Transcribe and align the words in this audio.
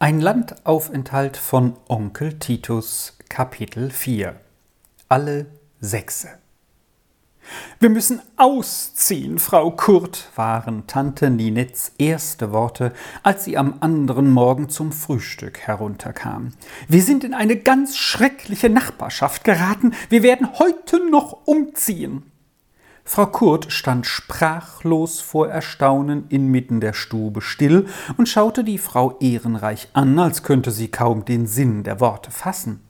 Ein 0.00 0.20
Landaufenthalt 0.20 1.36
von 1.36 1.74
Onkel 1.88 2.38
Titus 2.38 3.18
Kapitel 3.28 3.90
4 3.90 4.36
Alle 5.08 5.46
Sechse 5.80 6.28
Wir 7.80 7.90
müssen 7.90 8.22
ausziehen, 8.36 9.40
Frau 9.40 9.72
Kurt, 9.72 10.30
waren 10.36 10.86
Tante 10.86 11.30
Ninets 11.30 11.94
erste 11.98 12.52
Worte, 12.52 12.92
als 13.24 13.44
sie 13.44 13.58
am 13.58 13.78
anderen 13.80 14.30
Morgen 14.30 14.68
zum 14.68 14.92
Frühstück 14.92 15.58
herunterkam. 15.58 16.52
Wir 16.86 17.02
sind 17.02 17.24
in 17.24 17.34
eine 17.34 17.56
ganz 17.56 17.96
schreckliche 17.96 18.70
Nachbarschaft 18.70 19.42
geraten. 19.42 19.94
Wir 20.10 20.22
werden 20.22 20.60
heute 20.60 21.10
noch 21.10 21.44
umziehen. 21.44 22.27
Frau 23.10 23.24
Kurt 23.24 23.72
stand 23.72 24.06
sprachlos 24.06 25.22
vor 25.22 25.48
Erstaunen 25.48 26.26
inmitten 26.28 26.78
der 26.78 26.92
Stube 26.92 27.40
still 27.40 27.86
und 28.18 28.28
schaute 28.28 28.64
die 28.64 28.76
Frau 28.76 29.16
Ehrenreich 29.18 29.88
an, 29.94 30.18
als 30.18 30.42
könnte 30.42 30.70
sie 30.70 30.88
kaum 30.88 31.24
den 31.24 31.46
Sinn 31.46 31.84
der 31.84 32.00
Worte 32.00 32.30
fassen. 32.30 32.80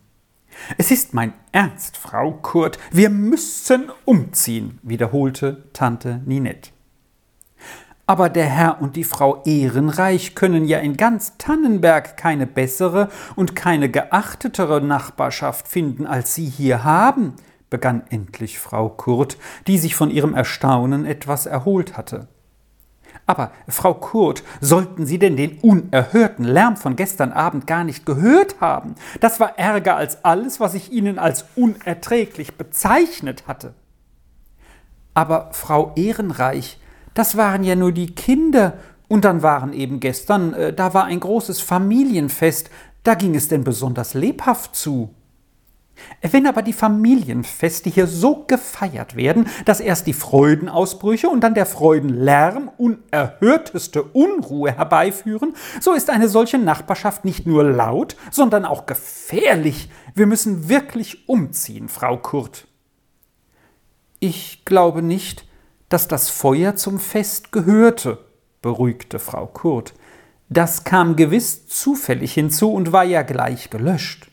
Es 0.77 0.91
ist 0.91 1.15
mein 1.15 1.35
Ernst, 1.53 1.97
Frau 1.97 2.33
Kurt, 2.33 2.81
wir 2.91 3.11
müssen 3.11 3.93
umziehen, 4.05 4.81
wiederholte 4.83 5.69
Tante 5.73 6.21
Ninette. 6.27 6.71
Aber 8.09 8.29
der 8.29 8.47
Herr 8.47 8.83
und 8.83 8.97
die 8.97 9.05
Frau 9.05 9.45
Ehrenreich 9.45 10.35
können 10.35 10.65
ja 10.65 10.79
in 10.79 10.97
ganz 10.97 11.39
Tannenberg 11.39 12.17
keine 12.17 12.49
bessere 12.49 13.09
und 13.37 13.55
keine 13.55 13.89
geachtetere 13.89 14.81
Nachbarschaft 14.81 15.69
finden, 15.69 16.07
als 16.09 16.35
Sie 16.35 16.47
hier 16.47 16.83
haben, 16.83 17.35
begann 17.71 18.03
endlich 18.11 18.59
Frau 18.59 18.89
Kurt, 18.89 19.37
die 19.67 19.79
sich 19.79 19.95
von 19.95 20.11
ihrem 20.11 20.35
Erstaunen 20.35 21.05
etwas 21.05 21.47
erholt 21.47 21.97
hatte. 21.97 22.29
Aber, 23.27 23.53
Frau 23.69 23.93
Kurt, 23.93 24.43
sollten 24.61 25.05
Sie 25.05 25.19
denn 25.19 25.37
den 25.37 25.59
unerhörten 25.59 26.45
Lärm 26.45 26.77
von 26.77 26.97
gestern 26.97 27.33
Abend 27.33 27.67
gar 27.67 27.85
nicht 27.85 28.07
gehört 28.07 28.61
haben? 28.61 28.95
Das 29.21 29.39
war 29.39 29.59
ärger 29.59 29.97
als 29.97 30.25
alles, 30.25 30.61
was 30.61 30.75
ich 30.75 30.93
Ihnen 30.93 31.19
als 31.19 31.45
unerträglich 31.55 32.57
bezeichnet 32.57 33.47
hatte. 33.47 33.75
Aber, 35.13 35.51
Frau 35.53 35.93
Ehrenreich, 35.97 36.81
das 37.13 37.37
waren 37.37 37.65
ja 37.65 37.77
nur 37.77 37.93
die 37.93 38.15
Kinder, 38.15 38.79
und 39.09 39.25
dann 39.25 39.43
waren 39.43 39.73
eben 39.73 40.01
gestern, 40.01 40.53
äh, 40.53 40.73
da 40.73 40.95
war 40.95 41.05
ein 41.05 41.21
großes 41.21 41.61
Familienfest, 41.61 42.71
da 43.05 43.15
ging 43.15 43.35
es 43.35 43.49
denn 43.49 43.65
besonders 43.65 44.15
lebhaft 44.15 44.77
zu. 44.77 45.15
Wenn 46.23 46.47
aber 46.47 46.63
die 46.63 46.73
Familienfeste 46.73 47.91
hier 47.91 48.07
so 48.07 48.45
gefeiert 48.47 49.17
werden, 49.17 49.47
dass 49.65 49.81
erst 49.81 50.07
die 50.07 50.13
Freudenausbrüche 50.13 51.29
und 51.29 51.41
dann 51.41 51.55
der 51.55 51.67
Freudenlärm 51.67 52.71
unerhörteste 52.77 54.03
Unruhe 54.03 54.73
herbeiführen, 54.73 55.55
so 55.81 55.93
ist 55.93 56.11
eine 56.11 56.29
solche 56.29 56.59
Nachbarschaft 56.59 57.25
nicht 57.25 57.47
nur 57.47 57.65
laut, 57.65 58.17
sondern 58.31 58.65
auch 58.65 58.87
gefährlich. 58.87 59.91
Wir 60.15 60.27
müssen 60.27 60.69
wirklich 60.69 61.29
umziehen, 61.29 61.89
Frau 61.89 62.17
Kurt. 62.17 62.67
Ich 64.21 64.65
glaube 64.65 65.03
nicht, 65.03 65.45
dass 65.89 66.09
das 66.09 66.29
Feuer 66.29 66.77
zum 66.77 66.99
Fest 66.99 67.53
gehörte, 67.53 68.19
beruhigte 68.61 69.19
Frau 69.19 69.47
Kurt. 69.47 69.95
Das 70.49 70.85
kam 70.85 71.17
gewiss 71.17 71.67
zufällig 71.67 72.33
hinzu 72.33 72.73
und 72.73 72.93
war 72.93 73.05
ja 73.05 73.23
gleich 73.23 73.71
gelöscht. 73.71 74.28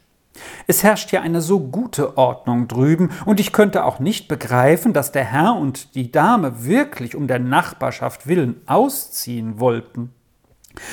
Es 0.67 0.83
herrscht 0.83 1.11
ja 1.11 1.21
eine 1.21 1.41
so 1.41 1.59
gute 1.59 2.17
Ordnung 2.17 2.67
drüben, 2.67 3.09
und 3.25 3.39
ich 3.39 3.53
könnte 3.53 3.85
auch 3.85 3.99
nicht 3.99 4.27
begreifen, 4.27 4.93
dass 4.93 5.11
der 5.11 5.25
Herr 5.25 5.55
und 5.55 5.95
die 5.95 6.11
Dame 6.11 6.65
wirklich 6.65 7.15
um 7.15 7.27
der 7.27 7.39
Nachbarschaft 7.39 8.27
willen 8.27 8.61
ausziehen 8.65 9.59
wollten. 9.59 10.11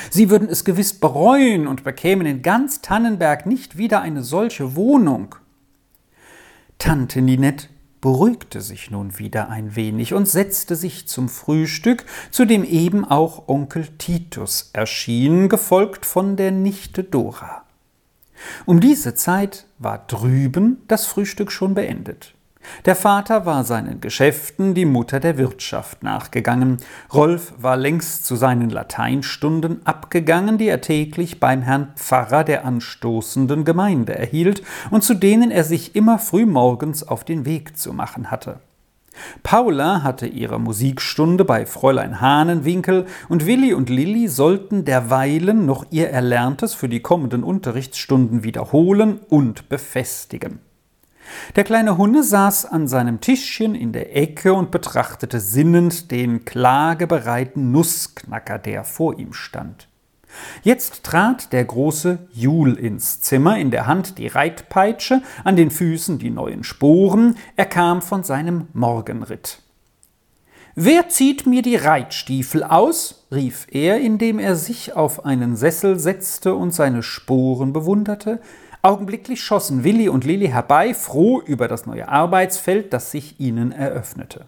Sie 0.09 0.29
würden 0.29 0.47
es 0.47 0.63
gewiss 0.63 0.99
bereuen 0.99 1.67
und 1.67 1.83
bekämen 1.83 2.25
in 2.25 2.41
ganz 2.41 2.81
Tannenberg 2.81 3.45
nicht 3.45 3.77
wieder 3.77 4.01
eine 4.01 4.23
solche 4.23 4.75
Wohnung. 4.75 5.35
Tante 6.77 7.21
Ninette 7.21 7.67
beruhigte 8.01 8.59
sich 8.59 8.91
nun 8.91 9.17
wieder 9.17 9.49
ein 9.49 9.77
wenig 9.77 10.13
und 10.13 10.27
setzte 10.27 10.75
sich 10.75 11.07
zum 11.07 11.29
Frühstück, 11.29 12.05
zu 12.31 12.43
dem 12.43 12.65
eben 12.65 13.05
auch 13.05 13.47
Onkel 13.47 13.87
Titus 13.97 14.71
erschien, 14.73 15.47
gefolgt 15.47 16.05
von 16.05 16.35
der 16.35 16.51
Nichte 16.51 17.03
Dora. 17.05 17.62
Um 18.65 18.79
diese 18.79 19.15
Zeit 19.15 19.65
war 19.79 20.05
drüben 20.07 20.81
das 20.87 21.05
Frühstück 21.05 21.51
schon 21.51 21.73
beendet. 21.73 22.33
Der 22.85 22.95
Vater 22.95 23.45
war 23.45 23.63
seinen 23.63 24.01
Geschäften, 24.01 24.73
die 24.73 24.85
Mutter 24.85 25.19
der 25.19 25.37
Wirtschaft 25.37 26.03
nachgegangen. 26.03 26.77
Rolf 27.13 27.53
war 27.57 27.77
längst 27.77 28.25
zu 28.25 28.35
seinen 28.35 28.69
Lateinstunden 28.69 29.85
abgegangen, 29.85 30.57
die 30.57 30.67
er 30.67 30.81
täglich 30.81 31.39
beim 31.39 31.61
Herrn 31.61 31.93
Pfarrer 31.95 32.43
der 32.43 32.65
anstoßenden 32.65 33.65
Gemeinde 33.65 34.17
erhielt 34.17 34.63
und 34.91 35.03
zu 35.03 35.13
denen 35.13 35.51
er 35.51 35.63
sich 35.63 35.95
immer 35.95 36.19
frühmorgens 36.19 37.07
auf 37.07 37.23
den 37.23 37.45
Weg 37.45 37.77
zu 37.77 37.93
machen 37.93 38.31
hatte. 38.31 38.59
Paula 39.43 40.03
hatte 40.03 40.27
ihre 40.27 40.59
Musikstunde 40.59 41.45
bei 41.45 41.65
Fräulein 41.65 42.21
Hahnenwinkel 42.21 43.05
und 43.29 43.45
Willi 43.45 43.73
und 43.73 43.89
Lilli 43.89 44.27
sollten 44.27 44.85
derweilen 44.85 45.65
noch 45.65 45.85
ihr 45.91 46.09
Erlerntes 46.09 46.73
für 46.73 46.89
die 46.89 47.01
kommenden 47.01 47.43
Unterrichtsstunden 47.43 48.43
wiederholen 48.43 49.19
und 49.29 49.69
befestigen. 49.69 50.59
Der 51.55 51.63
kleine 51.63 51.97
Hunne 51.97 52.23
saß 52.23 52.65
an 52.65 52.87
seinem 52.87 53.21
Tischchen 53.21 53.75
in 53.75 53.91
der 53.91 54.15
Ecke 54.15 54.53
und 54.53 54.71
betrachtete 54.71 55.39
sinnend 55.39 56.11
den 56.11 56.45
klagebereiten 56.45 57.71
Nussknacker, 57.71 58.59
der 58.59 58.83
vor 58.83 59.17
ihm 59.17 59.33
stand. 59.33 59.87
Jetzt 60.63 61.03
trat 61.03 61.53
der 61.53 61.65
große 61.65 62.19
Jul 62.33 62.73
ins 62.73 63.21
Zimmer, 63.21 63.57
in 63.57 63.71
der 63.71 63.87
Hand 63.87 64.17
die 64.17 64.27
Reitpeitsche, 64.27 65.21
an 65.43 65.55
den 65.55 65.71
Füßen 65.71 66.19
die 66.19 66.29
neuen 66.29 66.63
Sporen, 66.63 67.35
er 67.55 67.65
kam 67.65 68.01
von 68.01 68.23
seinem 68.23 68.67
Morgenritt. 68.73 69.59
Wer 70.75 71.07
zieht 71.07 71.45
mir 71.45 71.61
die 71.61 71.75
Reitstiefel 71.75 72.63
aus? 72.63 73.27
rief 73.31 73.67
er, 73.69 73.99
indem 73.99 74.39
er 74.39 74.55
sich 74.55 74.93
auf 74.95 75.23
einen 75.23 75.55
Sessel 75.55 75.99
setzte 75.99 76.55
und 76.55 76.73
seine 76.73 77.03
Sporen 77.03 77.73
bewunderte. 77.73 78.41
Augenblicklich 78.81 79.43
schossen 79.43 79.83
Willi 79.83 80.09
und 80.09 80.25
Lilli 80.25 80.47
herbei, 80.47 80.95
froh 80.95 81.41
über 81.41 81.67
das 81.67 81.85
neue 81.85 82.09
Arbeitsfeld, 82.09 82.91
das 82.91 83.11
sich 83.11 83.39
ihnen 83.39 83.71
eröffnete. 83.71 84.45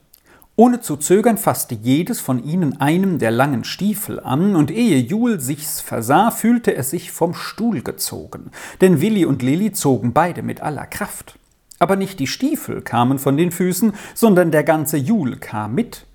Ohne 0.57 0.79
zu 0.79 0.95
zögern 0.95 1.38
fasste 1.38 1.75
jedes 1.75 2.21
von 2.21 2.41
ihnen 2.41 2.79
einem 2.79 3.19
der 3.19 3.31
langen 3.31 3.66
Stiefel 3.66 4.21
an, 4.21 4.55
und 4.55 4.71
ehe 4.71 4.97
Jul 4.99 5.41
sich's 5.41 5.81
versah, 5.81 6.31
fühlte 6.31 6.73
er 6.73 6.83
sich 6.83 7.11
vom 7.11 7.33
Stuhl 7.33 7.81
gezogen, 7.81 8.51
denn 8.79 9.01
Willi 9.01 9.25
und 9.25 9.41
Lilli 9.41 9.73
zogen 9.73 10.13
beide 10.13 10.43
mit 10.43 10.61
aller 10.61 10.85
Kraft. 10.85 11.38
Aber 11.77 11.97
nicht 11.97 12.21
die 12.21 12.27
Stiefel 12.27 12.81
kamen 12.81 13.19
von 13.19 13.35
den 13.35 13.51
Füßen, 13.51 13.93
sondern 14.13 14.51
der 14.51 14.63
ganze 14.63 14.95
Jul 14.95 15.35
kam 15.35 15.75
mit. 15.75 16.05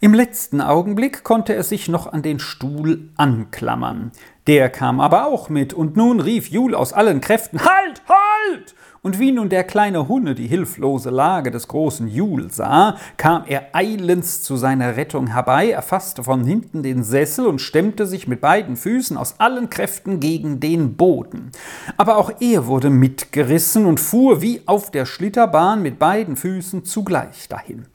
Im 0.00 0.14
letzten 0.14 0.60
Augenblick 0.60 1.24
konnte 1.24 1.54
er 1.54 1.64
sich 1.64 1.88
noch 1.88 2.12
an 2.12 2.22
den 2.22 2.38
Stuhl 2.38 3.08
anklammern. 3.16 4.12
Der 4.46 4.70
kam 4.70 5.00
aber 5.00 5.26
auch 5.26 5.48
mit, 5.48 5.74
und 5.74 5.96
nun 5.96 6.20
rief 6.20 6.48
Jul 6.48 6.76
aus 6.76 6.92
allen 6.92 7.20
Kräften 7.20 7.60
Halt, 7.60 8.02
halt! 8.08 8.74
Und 9.08 9.18
wie 9.18 9.32
nun 9.32 9.48
der 9.48 9.64
kleine 9.64 10.06
Hunne 10.06 10.34
die 10.34 10.48
hilflose 10.48 11.08
Lage 11.08 11.50
des 11.50 11.66
großen 11.66 12.08
Jul 12.08 12.50
sah, 12.50 12.98
kam 13.16 13.44
er 13.46 13.68
eilends 13.72 14.42
zu 14.42 14.58
seiner 14.58 14.98
Rettung 14.98 15.28
herbei, 15.28 15.70
erfasste 15.70 16.22
von 16.22 16.44
hinten 16.44 16.82
den 16.82 17.02
Sessel 17.02 17.46
und 17.46 17.62
stemmte 17.62 18.06
sich 18.06 18.28
mit 18.28 18.42
beiden 18.42 18.76
Füßen 18.76 19.16
aus 19.16 19.36
allen 19.40 19.70
Kräften 19.70 20.20
gegen 20.20 20.60
den 20.60 20.98
Boden. 20.98 21.52
Aber 21.96 22.18
auch 22.18 22.30
er 22.38 22.66
wurde 22.66 22.90
mitgerissen 22.90 23.86
und 23.86 23.98
fuhr 23.98 24.42
wie 24.42 24.60
auf 24.66 24.90
der 24.90 25.06
Schlitterbahn 25.06 25.80
mit 25.80 25.98
beiden 25.98 26.36
Füßen 26.36 26.84
zugleich 26.84 27.48
dahin. 27.48 27.86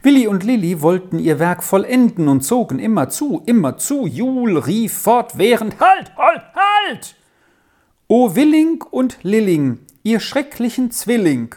Willi 0.00 0.26
und 0.26 0.42
Lilli 0.42 0.80
wollten 0.80 1.18
ihr 1.18 1.38
Werk 1.38 1.62
vollenden 1.62 2.28
und 2.28 2.40
zogen 2.40 2.78
immer 2.78 3.10
zu, 3.10 3.42
immer 3.44 3.76
zu. 3.76 4.06
Jul 4.06 4.56
rief 4.56 4.96
fortwährend 4.96 5.78
Halt, 5.78 6.16
halt, 6.16 6.42
halt! 6.54 7.14
O 8.08 8.36
Willing 8.36 8.82
und 8.90 9.18
Lilling, 9.22 9.80
ihr 10.06 10.20
schrecklichen 10.20 10.92
Zwilling! 10.92 11.56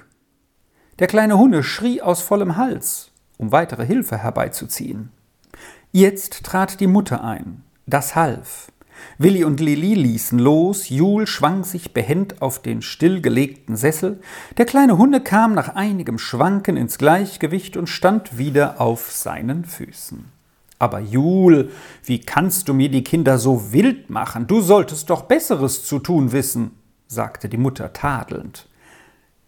Der 0.97 1.05
kleine 1.05 1.37
Hunne 1.37 1.61
schrie 1.61 2.01
aus 2.01 2.23
vollem 2.23 2.57
Hals, 2.57 3.11
um 3.37 3.51
weitere 3.51 3.85
Hilfe 3.85 4.17
herbeizuziehen. 4.17 5.11
Jetzt 5.91 6.45
trat 6.45 6.79
die 6.79 6.87
Mutter 6.87 7.23
ein. 7.23 7.61
Das 7.85 8.15
half. 8.15 8.71
Willi 9.19 9.43
und 9.43 9.59
Lili 9.59 9.93
ließen 9.93 10.39
los, 10.39 10.89
Jul 10.89 11.27
schwang 11.27 11.63
sich 11.63 11.93
behend 11.93 12.41
auf 12.41 12.59
den 12.59 12.81
stillgelegten 12.81 13.77
Sessel, 13.77 14.19
der 14.57 14.65
kleine 14.65 14.97
Hunde 14.97 15.21
kam 15.21 15.53
nach 15.53 15.75
einigem 15.75 16.17
Schwanken 16.17 16.75
ins 16.75 16.97
Gleichgewicht 16.97 17.77
und 17.77 17.85
stand 17.85 18.39
wieder 18.39 18.81
auf 18.81 19.11
seinen 19.11 19.63
Füßen. 19.63 20.25
Aber 20.79 20.99
Jul, 20.99 21.69
wie 22.03 22.19
kannst 22.19 22.67
du 22.67 22.73
mir 22.73 22.89
die 22.89 23.03
Kinder 23.03 23.37
so 23.37 23.73
wild 23.73 24.09
machen? 24.09 24.47
Du 24.47 24.59
solltest 24.59 25.11
doch 25.11 25.23
Besseres 25.23 25.85
zu 25.85 25.99
tun 25.99 26.31
wissen 26.31 26.78
sagte 27.09 27.49
die 27.49 27.57
Mutter 27.57 27.91
tadelnd. 27.91 28.67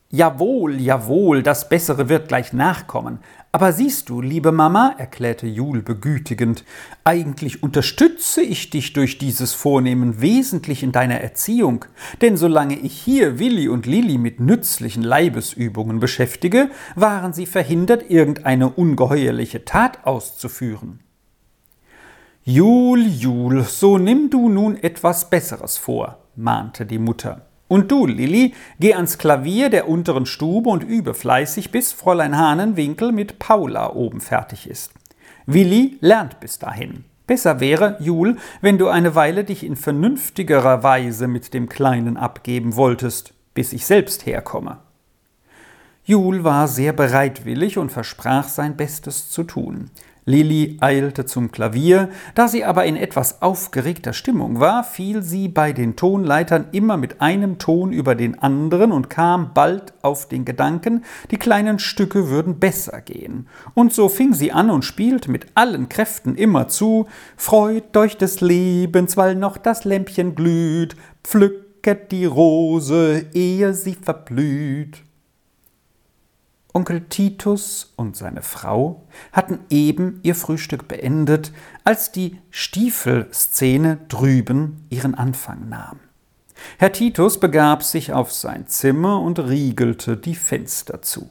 Jawohl, 0.10 0.82
jawohl, 0.82 1.42
das 1.42 1.70
Bessere 1.70 2.10
wird 2.10 2.28
gleich 2.28 2.52
nachkommen. 2.52 3.20
Aber 3.54 3.72
siehst 3.72 4.10
du, 4.10 4.20
liebe 4.20 4.52
Mama, 4.52 4.94
erklärte 4.98 5.48
Jul 5.48 5.82
begütigend, 5.82 6.66
eigentlich 7.06 7.64
unterstütze 7.64 8.42
ich 8.42 8.72
dich 8.72 8.92
durch 8.94 9.20
dieses 9.20 9.54
Vornehmen 9.54 10.20
wesentlich 10.20 10.84
in 10.84 10.92
deiner 10.92 11.22
Erziehung, 11.22 11.86
denn 12.22 12.36
solange 12.36 12.78
ich 12.78 12.94
hier 13.00 13.40
Willi 13.40 13.70
und 13.70 13.86
Lilli 13.86 14.18
mit 14.18 14.40
nützlichen 14.40 15.04
Leibesübungen 15.04 16.00
beschäftige, 16.00 16.72
waren 16.96 17.32
sie 17.32 17.46
verhindert, 17.46 18.10
irgendeine 18.10 18.70
ungeheuerliche 18.70 19.66
Tat 19.66 20.06
auszuführen. 20.06 21.00
Jul, 22.44 23.06
Jul, 23.06 23.64
so 23.64 23.98
nimm 23.98 24.30
du 24.30 24.50
nun 24.50 24.76
etwas 24.76 25.30
Besseres 25.30 25.78
vor, 25.78 26.18
mahnte 26.36 26.86
die 26.86 27.00
Mutter. 27.00 27.51
Und 27.72 27.90
du, 27.90 28.06
Lilli, 28.06 28.54
geh 28.82 28.96
ans 28.96 29.18
Klavier 29.18 29.70
der 29.70 29.88
unteren 29.88 30.26
Stube 30.26 30.70
und 30.70 30.84
übe 30.84 31.14
fleißig, 31.14 31.72
bis 31.72 31.94
Fräulein 31.94 32.38
Hahnenwinkel 32.38 33.14
mit 33.14 33.40
Paula 33.40 33.94
oben 33.94 34.20
fertig 34.20 34.70
ist. 34.70 34.92
Willi 35.46 35.98
lernt 36.02 36.42
bis 36.42 36.60
dahin. 36.60 37.06
Besser 37.28 37.62
wäre, 37.62 37.96
Jul, 38.02 38.36
wenn 38.60 38.78
du 38.78 38.90
eine 38.90 39.16
Weile 39.16 39.46
dich 39.46 39.66
in 39.66 39.78
vernünftigerer 39.78 40.84
Weise 40.84 41.30
mit 41.30 41.54
dem 41.54 41.70
Kleinen 41.70 42.18
abgeben 42.18 42.76
wolltest, 42.76 43.34
bis 43.54 43.72
ich 43.72 43.86
selbst 43.86 44.26
herkomme. 44.26 44.80
Jul 46.04 46.44
war 46.44 46.68
sehr 46.68 46.92
bereitwillig 46.92 47.78
und 47.78 47.90
versprach 47.90 48.50
sein 48.50 48.76
Bestes 48.76 49.30
zu 49.30 49.46
tun. 49.46 49.92
Lilli 50.26 50.78
eilte 50.82 51.26
zum 51.26 51.52
Klavier, 51.52 52.10
da 52.36 52.48
sie 52.48 52.64
aber 52.64 52.86
in 52.86 52.96
etwas 52.96 53.42
aufgeregter 53.42 54.14
Stimmung 54.14 54.60
war, 54.60 54.84
fiel 54.84 55.24
sie 55.24 55.48
bei 55.48 55.74
den 55.74 55.96
Tonleitern 55.96 56.66
immer 56.72 56.96
mit 56.96 57.22
einem 57.22 57.58
Ton 57.58 57.92
über 57.92 58.14
den 58.14 58.38
anderen 58.38 58.92
und 58.92 59.10
kam 59.10 59.54
bald 59.56 59.94
auf 60.04 60.28
den 60.28 60.46
Gedanken, 60.46 61.04
die 61.32 61.38
kleinen 61.38 61.80
Stücke 61.80 62.30
würden 62.30 62.60
besser 62.60 63.02
gehen. 63.02 63.48
Und 63.74 63.94
so 63.94 64.10
fing 64.10 64.34
sie 64.34 64.52
an 64.52 64.70
und 64.70 64.86
spielte 64.86 65.32
mit 65.32 65.48
allen 65.56 65.90
Kräften 65.90 66.36
immer 66.36 66.68
zu 66.68 67.08
Freut 67.36 67.98
euch 67.98 68.16
des 68.16 68.42
Lebens, 68.42 69.18
weil 69.18 69.34
noch 69.34 69.58
das 69.58 69.86
Lämpchen 69.86 70.36
glüht, 70.36 70.96
pflücket 71.24 72.12
die 72.12 72.26
Rose, 72.26 73.26
ehe 73.34 73.74
sie 73.74 73.96
verblüht. 73.96 75.02
Onkel 76.74 77.02
Titus 77.02 77.94
und 77.98 78.16
seine 78.16 78.42
Frau 78.42 79.04
hatten 79.34 79.60
eben 79.70 80.20
ihr 80.24 80.36
Frühstück 80.36 80.88
beendet, 80.88 81.52
als 81.84 82.12
die 82.12 82.38
Stiefelszene 82.50 83.98
drüben 84.08 84.86
ihren 84.90 85.16
Anfang 85.16 85.68
nahm. 85.68 86.00
Herr 86.78 86.92
Titus 86.92 87.40
begab 87.40 87.84
sich 87.84 88.14
auf 88.14 88.32
sein 88.32 88.68
Zimmer 88.68 89.20
und 89.22 89.40
riegelte 89.40 90.16
die 90.16 90.36
Fenster 90.36 91.02
zu. 91.02 91.30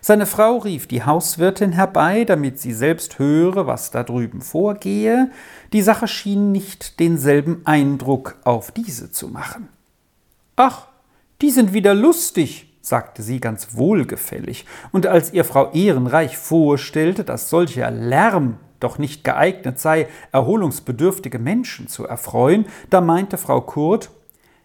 Seine 0.00 0.26
Frau 0.26 0.58
rief 0.58 0.86
die 0.86 1.04
Hauswirtin 1.04 1.72
herbei, 1.72 2.24
damit 2.24 2.60
sie 2.60 2.72
selbst 2.72 3.18
höre, 3.18 3.66
was 3.66 3.90
da 3.90 4.02
drüben 4.02 4.40
vorgehe. 4.40 5.30
Die 5.72 5.82
Sache 5.82 6.06
schien 6.06 6.52
nicht 6.52 7.00
denselben 7.00 7.62
Eindruck 7.64 8.36
auf 8.44 8.70
diese 8.70 9.10
zu 9.10 9.28
machen. 9.28 9.68
Ach, 10.56 10.86
die 11.42 11.50
sind 11.50 11.72
wieder 11.72 11.94
lustig, 11.94 12.69
sagte 12.80 13.22
sie 13.22 13.40
ganz 13.40 13.76
wohlgefällig, 13.76 14.66
und 14.92 15.06
als 15.06 15.32
ihr 15.32 15.44
Frau 15.44 15.70
Ehrenreich 15.72 16.36
vorstellte, 16.36 17.24
dass 17.24 17.50
solcher 17.50 17.90
Lärm 17.90 18.56
doch 18.80 18.98
nicht 18.98 19.24
geeignet 19.24 19.78
sei, 19.78 20.08
erholungsbedürftige 20.32 21.38
Menschen 21.38 21.88
zu 21.88 22.06
erfreuen, 22.06 22.66
da 22.88 23.00
meinte 23.00 23.36
Frau 23.36 23.60
Kurt, 23.60 24.10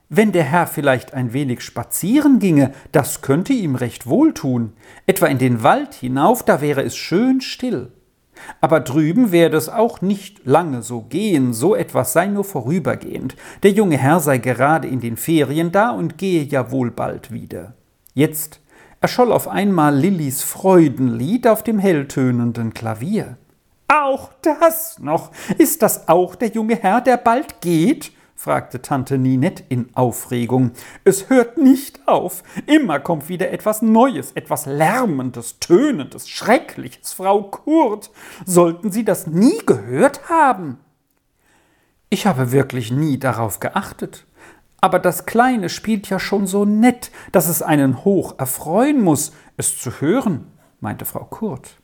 wenn 0.08 0.32
der 0.32 0.44
Herr 0.44 0.68
vielleicht 0.68 1.14
ein 1.14 1.34
wenig 1.34 1.62
spazieren 1.62 2.40
ginge, 2.40 2.72
das 2.92 3.22
könnte 3.22 3.54
ihm 3.54 3.76
recht 3.76 4.08
wohl 4.08 4.34
tun, 4.34 4.74
etwa 5.08 5.26
in 5.26 5.40
den 5.40 5.64
Wald 5.64 5.96
hinauf, 5.96 6.44
da 6.44 6.62
wäre 6.62 6.84
es 6.84 6.96
schön 6.96 7.42
still. 7.42 7.92
Aber 8.62 8.82
drüben 8.82 9.32
werde 9.32 9.58
es 9.58 9.70
auch 9.70 10.02
nicht 10.02 10.46
lange 10.46 10.82
so 10.82 11.02
gehen, 11.02 11.54
so 11.54 11.76
etwas 11.76 12.14
sei 12.14 12.28
nur 12.28 12.44
vorübergehend. 12.44 13.36
Der 13.64 13.72
junge 13.72 13.98
Herr 13.98 14.20
sei 14.20 14.38
gerade 14.38 14.88
in 14.88 15.00
den 15.00 15.18
Ferien 15.18 15.72
da 15.72 15.92
und 15.92 16.18
gehe 16.18 16.44
ja 16.44 16.70
wohl 16.70 16.92
bald 16.92 17.32
wieder. 17.32 17.74
Jetzt 18.18 18.62
erscholl 19.02 19.34
auf 19.34 19.50
einmal 19.50 19.94
Lillis 19.94 20.42
Freudenlied 20.42 21.48
auf 21.48 21.64
dem 21.64 21.80
helltönenden 21.80 22.74
Klavier. 22.74 23.38
Auch 23.90 24.32
das 24.42 25.00
noch. 25.00 25.32
Ist 25.58 25.82
das 25.82 26.08
auch 26.08 26.36
der 26.36 26.48
junge 26.48 26.78
Herr, 26.78 27.02
der 27.02 27.18
bald 27.18 27.60
geht? 27.60 28.14
fragte 28.34 28.82
Tante 28.82 29.18
Ninette 29.18 29.64
in 29.68 29.90
Aufregung. 29.96 30.72
Es 31.04 31.30
hört 31.30 31.58
nicht 31.58 32.08
auf. 32.08 32.44
Immer 32.68 33.02
kommt 33.02 33.28
wieder 33.28 33.52
etwas 33.52 33.82
Neues, 33.82 34.32
etwas 34.32 34.66
Lärmendes, 34.66 35.60
Tönendes, 35.60 36.30
Schreckliches. 36.30 37.12
Frau 37.12 37.44
Kurt, 37.44 38.12
sollten 38.46 38.94
Sie 38.94 39.04
das 39.04 39.28
nie 39.28 39.58
gehört 39.66 40.30
haben? 40.30 40.78
Ich 42.10 42.26
habe 42.26 42.54
wirklich 42.54 42.92
nie 42.92 43.20
darauf 43.20 43.60
geachtet. 43.60 44.26
Aber 44.86 45.00
das 45.00 45.26
Kleine 45.26 45.70
spielt 45.70 46.12
ja 46.12 46.20
schon 46.20 46.46
so 46.46 46.64
nett, 46.64 47.10
dass 47.32 47.48
es 47.48 47.64
einen 47.64 48.06
hoch 48.06 48.38
erfreuen 48.38 49.02
muss, 49.02 49.32
es 49.58 49.80
zu 49.80 50.00
hören, 50.00 50.46
meinte 50.80 51.06
Frau 51.06 51.24
Kurt. 51.24 51.78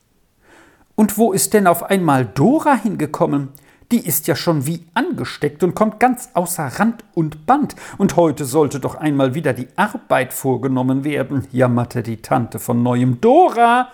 Und 0.94 1.18
wo 1.18 1.32
ist 1.32 1.52
denn 1.52 1.66
auf 1.66 1.82
einmal 1.82 2.24
Dora 2.24 2.76
hingekommen? 2.76 3.48
Die 3.90 4.06
ist 4.06 4.28
ja 4.28 4.36
schon 4.36 4.68
wie 4.68 4.86
angesteckt 4.94 5.64
und 5.64 5.74
kommt 5.74 5.98
ganz 5.98 6.28
außer 6.34 6.64
Rand 6.78 7.02
und 7.12 7.44
Band. 7.44 7.74
Und 7.98 8.14
heute 8.14 8.44
sollte 8.44 8.78
doch 8.78 8.94
einmal 8.94 9.34
wieder 9.34 9.52
die 9.52 9.66
Arbeit 9.74 10.32
vorgenommen 10.32 11.02
werden, 11.02 11.48
jammerte 11.50 12.04
die 12.04 12.22
Tante 12.22 12.60
von 12.60 12.84
neuem. 12.84 13.20
Dora! 13.20 13.88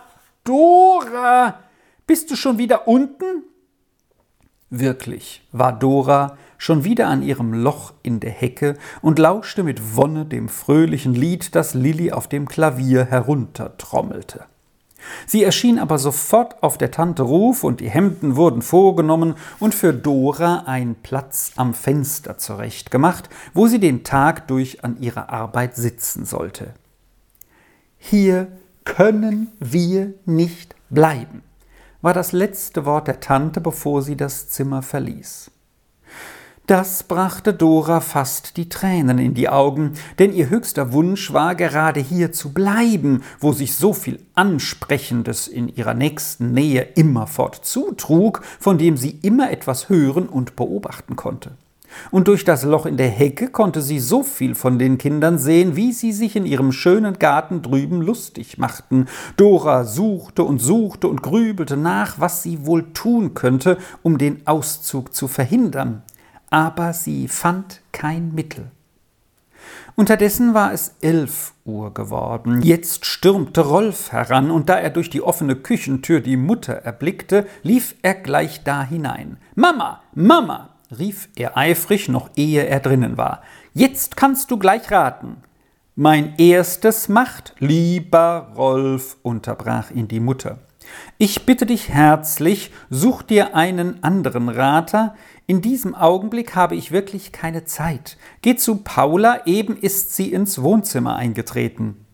Dora! 0.44 1.60
Bist 2.06 2.30
du 2.30 2.36
schon 2.36 2.58
wieder 2.58 2.86
unten? 2.86 3.44
Wirklich 4.68 5.48
war 5.50 5.72
Dora 5.72 6.36
schon 6.58 6.84
wieder 6.84 7.06
an 7.08 7.22
ihrem 7.22 7.54
Loch 7.54 7.94
in 8.02 8.20
der 8.20 8.32
Hecke 8.32 8.76
und 9.00 9.18
lauschte 9.18 9.62
mit 9.62 9.96
Wonne 9.96 10.26
dem 10.26 10.48
fröhlichen 10.48 11.14
Lied, 11.14 11.54
das 11.54 11.72
Lilli 11.72 12.12
auf 12.12 12.28
dem 12.28 12.48
Klavier 12.48 13.06
heruntertrommelte. 13.06 14.44
Sie 15.26 15.44
erschien 15.44 15.78
aber 15.78 15.98
sofort 15.98 16.62
auf 16.62 16.76
der 16.76 16.90
Tante 16.90 17.22
Ruf 17.22 17.64
und 17.64 17.80
die 17.80 17.88
Hemden 17.88 18.36
wurden 18.36 18.62
vorgenommen 18.62 19.34
und 19.60 19.74
für 19.74 19.94
Dora 19.94 20.64
ein 20.66 20.96
Platz 20.96 21.52
am 21.56 21.72
Fenster 21.72 22.36
zurechtgemacht, 22.36 23.28
wo 23.54 23.68
sie 23.68 23.78
den 23.78 24.02
Tag 24.04 24.48
durch 24.48 24.84
an 24.84 25.00
ihrer 25.00 25.30
Arbeit 25.30 25.76
sitzen 25.76 26.24
sollte. 26.24 26.74
Hier 27.96 28.48
können 28.84 29.48
wir 29.60 30.14
nicht 30.24 30.74
bleiben, 30.90 31.42
war 32.02 32.14
das 32.14 32.32
letzte 32.32 32.84
Wort 32.84 33.06
der 33.06 33.20
Tante, 33.20 33.60
bevor 33.60 34.02
sie 34.02 34.16
das 34.16 34.48
Zimmer 34.48 34.82
verließ. 34.82 35.50
Das 36.68 37.02
brachte 37.02 37.54
Dora 37.54 38.00
fast 38.00 38.58
die 38.58 38.68
Tränen 38.68 39.18
in 39.18 39.32
die 39.32 39.48
Augen, 39.48 39.94
denn 40.18 40.34
ihr 40.34 40.50
höchster 40.50 40.92
Wunsch 40.92 41.32
war 41.32 41.54
gerade 41.54 41.98
hier 41.98 42.30
zu 42.30 42.52
bleiben, 42.52 43.22
wo 43.40 43.52
sich 43.52 43.74
so 43.74 43.94
viel 43.94 44.20
Ansprechendes 44.34 45.48
in 45.48 45.74
ihrer 45.74 45.94
nächsten 45.94 46.52
Nähe 46.52 46.82
immerfort 46.94 47.54
zutrug, 47.62 48.42
von 48.60 48.76
dem 48.76 48.98
sie 48.98 49.18
immer 49.22 49.50
etwas 49.50 49.88
hören 49.88 50.28
und 50.28 50.56
beobachten 50.56 51.16
konnte. 51.16 51.52
Und 52.10 52.28
durch 52.28 52.44
das 52.44 52.64
Loch 52.64 52.84
in 52.84 52.98
der 52.98 53.08
Hecke 53.08 53.48
konnte 53.48 53.80
sie 53.80 53.98
so 53.98 54.22
viel 54.22 54.54
von 54.54 54.78
den 54.78 54.98
Kindern 54.98 55.38
sehen, 55.38 55.74
wie 55.74 55.94
sie 55.94 56.12
sich 56.12 56.36
in 56.36 56.44
ihrem 56.44 56.72
schönen 56.72 57.18
Garten 57.18 57.62
drüben 57.62 58.02
lustig 58.02 58.58
machten. 58.58 59.06
Dora 59.38 59.84
suchte 59.84 60.44
und 60.44 60.58
suchte 60.58 61.08
und 61.08 61.22
grübelte 61.22 61.78
nach, 61.78 62.20
was 62.20 62.42
sie 62.42 62.66
wohl 62.66 62.92
tun 62.92 63.32
könnte, 63.32 63.78
um 64.02 64.18
den 64.18 64.46
Auszug 64.46 65.14
zu 65.14 65.28
verhindern 65.28 66.02
aber 66.50 66.92
sie 66.92 67.28
fand 67.28 67.80
kein 67.92 68.34
Mittel. 68.34 68.70
Unterdessen 69.96 70.54
war 70.54 70.72
es 70.72 70.94
elf 71.00 71.54
Uhr 71.64 71.92
geworden. 71.92 72.62
Jetzt 72.62 73.04
stürmte 73.04 73.62
Rolf 73.62 74.12
heran, 74.12 74.50
und 74.50 74.68
da 74.68 74.76
er 74.76 74.90
durch 74.90 75.10
die 75.10 75.22
offene 75.22 75.56
Küchentür 75.56 76.20
die 76.20 76.36
Mutter 76.36 76.74
erblickte, 76.74 77.46
lief 77.62 77.96
er 78.02 78.14
gleich 78.14 78.62
da 78.62 78.84
hinein. 78.84 79.38
Mama, 79.56 80.02
Mama, 80.14 80.70
rief 80.96 81.28
er 81.34 81.56
eifrig, 81.56 82.08
noch 82.08 82.30
ehe 82.36 82.64
er 82.66 82.80
drinnen 82.80 83.16
war. 83.16 83.42
Jetzt 83.74 84.16
kannst 84.16 84.50
du 84.50 84.58
gleich 84.58 84.90
raten. 84.90 85.38
Mein 85.96 86.36
erstes 86.38 87.08
macht, 87.08 87.54
lieber 87.58 88.52
Rolf, 88.56 89.16
unterbrach 89.22 89.90
ihn 89.90 90.06
die 90.06 90.20
Mutter. 90.20 90.58
Ich 91.18 91.44
bitte 91.44 91.66
dich 91.66 91.88
herzlich, 91.88 92.70
such 92.88 93.22
dir 93.22 93.56
einen 93.56 94.02
anderen 94.04 94.48
Rater, 94.48 95.16
in 95.48 95.62
diesem 95.62 95.94
Augenblick 95.94 96.54
habe 96.54 96.76
ich 96.76 96.92
wirklich 96.92 97.32
keine 97.32 97.64
Zeit. 97.64 98.18
Geh 98.42 98.56
zu 98.56 98.76
Paula, 98.76 99.46
eben 99.46 99.78
ist 99.78 100.14
sie 100.14 100.30
ins 100.30 100.62
Wohnzimmer 100.62 101.16
eingetreten. 101.16 102.04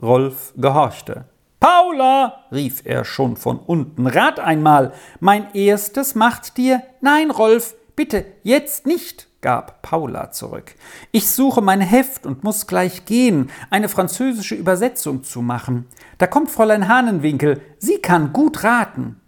Rolf 0.00 0.54
gehorchte. 0.56 1.24
Paula, 1.58 2.44
rief 2.52 2.82
er 2.84 3.04
schon 3.04 3.36
von 3.36 3.58
unten, 3.58 4.06
rat 4.06 4.38
einmal, 4.38 4.92
mein 5.18 5.52
erstes 5.54 6.14
macht 6.14 6.56
dir. 6.56 6.80
Nein, 7.00 7.32
Rolf, 7.32 7.74
bitte, 7.96 8.24
jetzt 8.44 8.86
nicht, 8.86 9.26
gab 9.40 9.82
Paula 9.82 10.30
zurück. 10.30 10.76
Ich 11.10 11.28
suche 11.28 11.60
mein 11.60 11.80
Heft 11.80 12.26
und 12.26 12.44
muss 12.44 12.68
gleich 12.68 13.06
gehen, 13.06 13.50
eine 13.70 13.88
französische 13.88 14.54
Übersetzung 14.54 15.24
zu 15.24 15.42
machen. 15.42 15.86
Da 16.18 16.28
kommt 16.28 16.48
Fräulein 16.48 16.86
Hahnenwinkel, 16.86 17.60
sie 17.78 17.98
kann 17.98 18.32
gut 18.32 18.62
raten. 18.62 19.20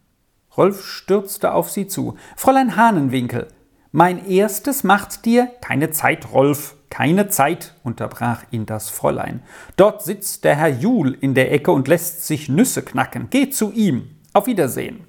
Rolf 0.61 0.85
stürzte 0.85 1.55
auf 1.55 1.71
sie 1.71 1.87
zu. 1.87 2.17
Fräulein 2.37 2.77
Hahnenwinkel, 2.77 3.49
mein 3.93 4.29
erstes 4.29 4.85
macht 4.85 5.25
dir 5.25 5.49
keine 5.63 5.91
Zeit, 5.91 6.35
Rolf, 6.35 6.77
keine 6.91 7.29
Zeit, 7.29 7.77
unterbrach 7.83 8.43
ihn 8.51 8.67
das 8.67 8.91
Fräulein. 8.91 9.41
Dort 9.77 10.03
sitzt 10.03 10.45
der 10.45 10.57
Herr 10.57 10.69
Jul 10.69 11.17
in 11.19 11.33
der 11.33 11.51
Ecke 11.51 11.73
und 11.73 11.89
lässt 11.89 12.27
sich 12.27 12.51
Nüsse 12.51 12.83
knacken. 12.83 13.29
Geh 13.31 13.49
zu 13.49 13.73
ihm. 13.73 14.11
Auf 14.35 14.49
Wiedersehen. 14.49 15.07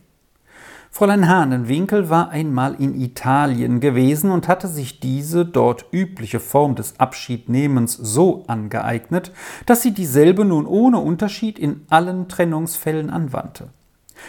Fräulein 0.89 1.27
Hahnenwinkel 1.27 2.09
war 2.09 2.29
einmal 2.29 2.75
in 2.75 2.99
Italien 2.99 3.81
gewesen 3.81 4.31
und 4.31 4.47
hatte 4.47 4.69
sich 4.69 5.01
diese 5.01 5.45
dort 5.45 5.85
übliche 5.91 6.39
Form 6.39 6.75
des 6.75 6.97
Abschiednehmens 6.97 7.93
so 7.93 8.45
angeeignet, 8.47 9.33
dass 9.65 9.81
sie 9.81 9.93
dieselbe 9.93 10.45
nun 10.45 10.65
ohne 10.65 10.99
Unterschied 10.99 11.59
in 11.59 11.85
allen 11.89 12.29
Trennungsfällen 12.29 13.09
anwandte. 13.09 13.67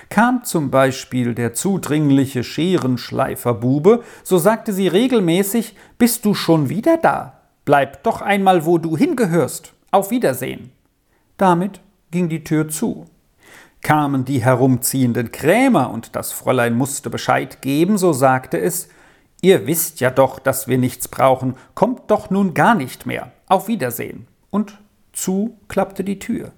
Kam 0.09 0.45
zum 0.45 0.71
Beispiel 0.71 1.35
der 1.35 1.55
zudringliche 1.55 2.45
Scherenschleiferbube, 2.45 4.03
so 4.23 4.39
sagte 4.39 4.73
sie 4.73 4.89
regelmäßig: 4.89 5.77
Bist 5.99 6.25
du 6.25 6.35
schon 6.35 6.69
wieder 6.69 6.97
da? 6.97 7.41
Bleib 7.65 8.03
doch 8.03 8.21
einmal, 8.23 8.67
wo 8.67 8.79
du 8.79 8.97
hingehörst. 8.97 9.73
Auf 9.91 10.11
Wiedersehen. 10.11 10.73
Damit 11.37 11.81
ging 12.11 12.29
die 12.29 12.45
Tür 12.45 12.69
zu. 12.69 13.07
Kamen 13.83 14.25
die 14.25 14.43
herumziehenden 14.43 15.33
Krämer 15.33 15.91
und 15.91 16.15
das 16.15 16.33
Fräulein 16.33 16.75
musste 16.75 17.11
Bescheid 17.11 17.63
geben, 17.63 17.99
so 17.99 18.13
sagte 18.13 18.59
es: 18.59 18.89
Ihr 19.41 19.67
wisst 19.67 20.01
ja 20.01 20.11
doch, 20.11 20.39
dass 20.39 20.69
wir 20.69 20.79
nichts 20.79 21.09
brauchen, 21.09 21.57
kommt 21.75 22.11
doch 22.11 22.31
nun 22.31 22.55
gar 22.55 22.77
nicht 22.77 23.07
mehr. 23.07 23.33
Auf 23.49 23.67
Wiedersehen. 23.67 24.29
Und 24.51 24.79
zu 25.13 25.59
klappte 25.69 26.05
die 26.05 26.21
Tür. 26.21 26.53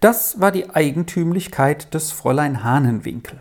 Das 0.00 0.40
war 0.40 0.52
die 0.52 0.70
Eigentümlichkeit 0.70 1.94
des 1.94 2.12
Fräulein 2.12 2.64
Hahnenwinkel. 2.64 3.40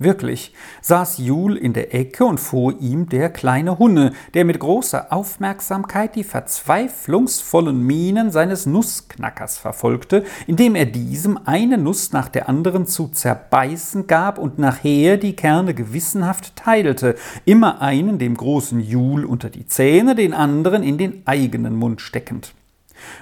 Wirklich 0.00 0.52
saß 0.80 1.18
Jul 1.18 1.56
in 1.56 1.72
der 1.72 1.92
Ecke 1.92 2.24
und 2.24 2.38
vor 2.38 2.72
ihm 2.78 3.08
der 3.08 3.30
kleine 3.30 3.80
Hunne, 3.80 4.12
der 4.32 4.44
mit 4.44 4.60
großer 4.60 5.12
Aufmerksamkeit 5.12 6.14
die 6.14 6.22
verzweiflungsvollen 6.22 7.82
Mienen 7.84 8.30
seines 8.30 8.64
Nussknackers 8.64 9.58
verfolgte, 9.58 10.22
indem 10.46 10.76
er 10.76 10.86
diesem 10.86 11.36
eine 11.44 11.78
Nuss 11.78 12.12
nach 12.12 12.28
der 12.28 12.48
anderen 12.48 12.86
zu 12.86 13.08
zerbeißen 13.08 14.06
gab 14.06 14.38
und 14.38 14.60
nachher 14.60 15.16
die 15.16 15.34
Kerne 15.34 15.74
gewissenhaft 15.74 16.54
teilte, 16.54 17.16
immer 17.44 17.82
einen 17.82 18.20
dem 18.20 18.36
großen 18.36 18.78
Jul 18.78 19.24
unter 19.24 19.50
die 19.50 19.66
Zähne, 19.66 20.14
den 20.14 20.32
anderen 20.32 20.84
in 20.84 20.96
den 20.96 21.22
eigenen 21.26 21.74
Mund 21.74 22.00
steckend. 22.00 22.54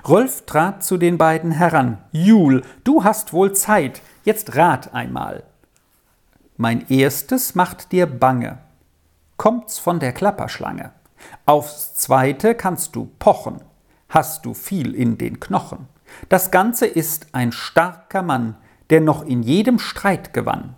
Rolf 0.06 0.46
trat 0.46 0.84
zu 0.84 0.96
den 0.96 1.18
beiden 1.18 1.50
heran. 1.50 1.98
Jul, 2.12 2.62
du 2.84 3.04
hast 3.04 3.32
wohl 3.32 3.52
Zeit, 3.52 4.02
jetzt 4.24 4.56
rat 4.56 4.94
einmal. 4.94 5.44
Mein 6.56 6.88
erstes 6.88 7.54
macht 7.54 7.92
dir 7.92 8.06
bange. 8.06 8.58
Kommt's 9.36 9.78
von 9.78 10.00
der 10.00 10.12
Klapperschlange. 10.12 10.92
Aufs 11.44 11.94
zweite 11.94 12.54
kannst 12.54 12.96
du 12.96 13.10
pochen. 13.18 13.60
Hast 14.08 14.46
du 14.46 14.54
viel 14.54 14.94
in 14.94 15.18
den 15.18 15.40
Knochen. 15.40 15.88
Das 16.28 16.50
Ganze 16.50 16.86
ist 16.86 17.26
ein 17.32 17.52
starker 17.52 18.22
Mann, 18.22 18.56
der 18.90 19.00
noch 19.00 19.24
in 19.24 19.42
jedem 19.42 19.78
Streit 19.78 20.32
gewann. 20.32 20.76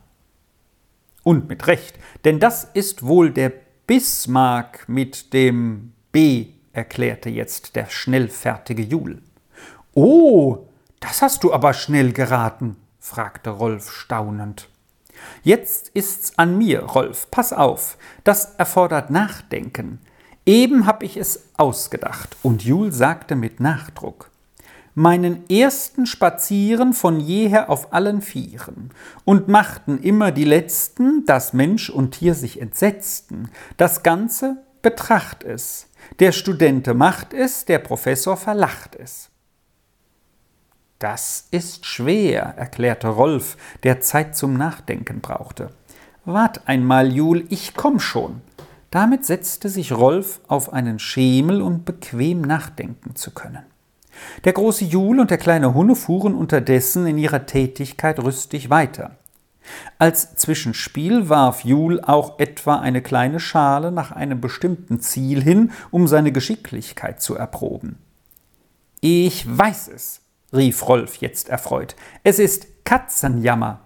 Und 1.23 1.49
mit 1.49 1.67
Recht, 1.67 1.99
denn 2.25 2.41
das 2.41 2.65
ist 2.65 3.05
wohl 3.05 3.31
der 3.31 3.53
Bismarck 3.87 4.89
mit 4.89 5.33
dem 5.33 5.93
B, 6.11 6.55
erklärte 6.79 7.29
jetzt 7.29 7.75
der 7.75 7.87
schnellfertige 7.87 8.83
Jul. 8.83 9.21
Oh, 9.95 10.69
das 11.01 11.23
hast 11.23 11.43
du 11.43 11.53
aber 11.53 11.75
schnell 11.75 12.13
geraten, 12.13 12.77
fragte 13.01 13.51
Rolf 13.51 13.91
staunend. 13.91 14.69
Jetzt 15.43 15.91
ist's 15.95 16.35
an 16.37 16.57
mir, 16.57 16.85
Rolf, 16.85 17.29
pass 17.33 17.53
auf, 17.53 17.99
das 18.23 18.55
erfordert 18.55 19.11
Nachdenken. 19.11 19.99
Eben 20.47 20.87
hab 20.87 21.03
ich 21.03 21.17
es 21.17 21.49
ausgedacht, 21.57 22.37
und 22.45 22.65
Jul 22.65 22.93
sagte 22.93 23.35
mit 23.35 23.59
Nachdruck. 23.59 24.31
Meinen 24.95 25.49
ersten 25.51 26.07
Spazieren 26.07 26.93
von 26.93 27.19
jeher 27.19 27.71
auf 27.71 27.93
allen 27.93 28.23
Vieren 28.23 28.91
und 29.25 29.49
machten 29.49 29.99
immer 30.01 30.31
die 30.31 30.45
letzten, 30.45 31.25
dass 31.27 31.53
Mensch 31.53 31.91
und 31.91 32.13
Tier 32.13 32.35
sich 32.35 32.61
entsetzten. 32.61 33.51
Das 33.77 34.05
Ganze 34.05 34.59
betracht 34.89 35.45
es. 35.45 35.87
Der 36.19 36.33
Studente 36.33 36.95
macht 36.95 37.35
es, 37.35 37.67
der 37.67 37.79
Professor 37.79 38.39
verlacht 38.39 38.97
es. 38.97 39.29
Das 40.99 41.47
ist 41.51 41.85
schwer, 41.85 42.55
erklärte 42.57 43.09
Rolf, 43.09 43.59
der 43.83 44.01
Zeit 44.01 44.35
zum 44.35 44.55
Nachdenken 44.55 45.21
brauchte. 45.21 45.69
Wart 46.25 46.67
einmal, 46.67 47.13
Jul, 47.13 47.45
ich 47.51 47.75
komm 47.75 48.01
schon. 48.01 48.41
Damit 48.91 49.27
setzte 49.27 49.69
sich 49.69 49.93
Rolf 49.93 50.41
auf 50.49 50.73
einen 50.73 50.99
Schemel, 50.99 51.61
um 51.61 51.85
bequem 51.85 52.41
nachdenken 52.41 53.15
zu 53.15 53.33
können. 53.33 53.65
Der 54.45 54.55
große 54.55 54.87
Jul 54.87 55.21
und 55.21 55.31
der 55.31 55.37
kleine 55.37 55.75
Hunne 55.75 55.97
fuhren 55.97 56.35
unterdessen 56.35 57.07
in 57.07 57.19
ihrer 57.19 57.45
Tätigkeit 57.45 58.19
rüstig 58.21 58.71
weiter. 58.71 59.19
Als 59.99 60.37
Zwischenspiel 60.37 61.29
warf 61.29 61.65
Jul 61.65 62.01
auch 62.01 62.39
etwa 62.39 62.79
eine 62.79 63.03
kleine 63.03 63.41
Schale 63.41 63.93
nach 63.93 64.13
einem 64.13 64.41
bestimmten 64.41 65.01
Ziel 65.01 65.43
hin, 65.43 65.73
um 65.91 66.07
seine 66.07 66.33
Geschicklichkeit 66.33 67.21
zu 67.23 67.35
erproben. 67.35 67.99
Ich 69.01 69.47
weiß 69.47 69.89
es, 69.89 70.23
rief 70.53 70.89
Rolf 70.89 71.17
jetzt 71.17 71.49
erfreut. 71.49 71.97
Es 72.25 72.39
ist 72.39 72.85
Katzenjammer. 72.85 73.81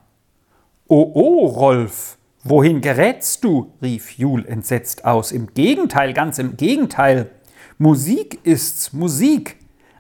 Oh, 0.88 1.10
oh, 1.14 1.46
Rolf, 1.46 2.18
wohin 2.44 2.80
gerätst 2.80 3.44
du? 3.44 3.72
rief 3.80 4.18
Jul 4.18 4.46
entsetzt 4.46 5.04
aus. 5.04 5.32
Im 5.32 5.54
Gegenteil, 5.54 6.12
ganz 6.12 6.38
im 6.38 6.56
Gegenteil. 6.56 7.30
Musik 7.78 8.40
ist's, 8.44 8.92
Musik. 8.92 9.56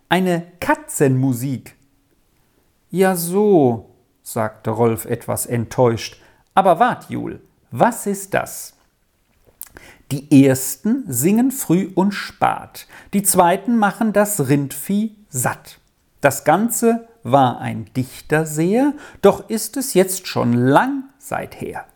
Eine 0.08 0.46
Katzenmusik. 0.60 1.76
Ja, 2.90 3.16
so, 3.16 3.91
sagte 4.22 4.70
Rolf 4.70 5.04
etwas 5.04 5.46
enttäuscht. 5.46 6.20
Aber 6.54 6.78
wart, 6.78 7.10
Jul, 7.10 7.40
was 7.70 8.06
ist 8.06 8.34
das? 8.34 8.74
Die 10.10 10.44
ersten 10.44 11.04
singen 11.10 11.50
früh 11.50 11.90
und 11.94 12.12
spat, 12.12 12.86
die 13.14 13.22
zweiten 13.22 13.78
machen 13.78 14.12
das 14.12 14.48
Rindvieh 14.48 15.16
satt. 15.30 15.78
Das 16.20 16.44
Ganze 16.44 17.08
war 17.22 17.60
ein 17.60 17.86
Dichterseher, 17.96 18.92
doch 19.22 19.48
ist 19.48 19.76
es 19.76 19.94
jetzt 19.94 20.26
schon 20.26 20.52
lang 20.52 21.04
seither. 21.18 21.86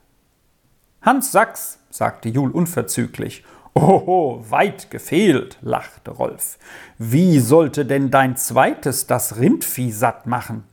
Hans 1.02 1.30
Sachs, 1.30 1.78
sagte 1.90 2.28
Jul 2.28 2.50
unverzüglich. 2.50 3.44
Oho, 3.74 4.42
weit 4.48 4.90
gefehlt, 4.90 5.58
lachte 5.60 6.10
Rolf. 6.10 6.58
Wie 6.96 7.38
sollte 7.38 7.84
denn 7.84 8.10
dein 8.10 8.36
zweites 8.36 9.06
das 9.06 9.36
Rindvieh 9.36 9.92
satt 9.92 10.26
machen? 10.26 10.64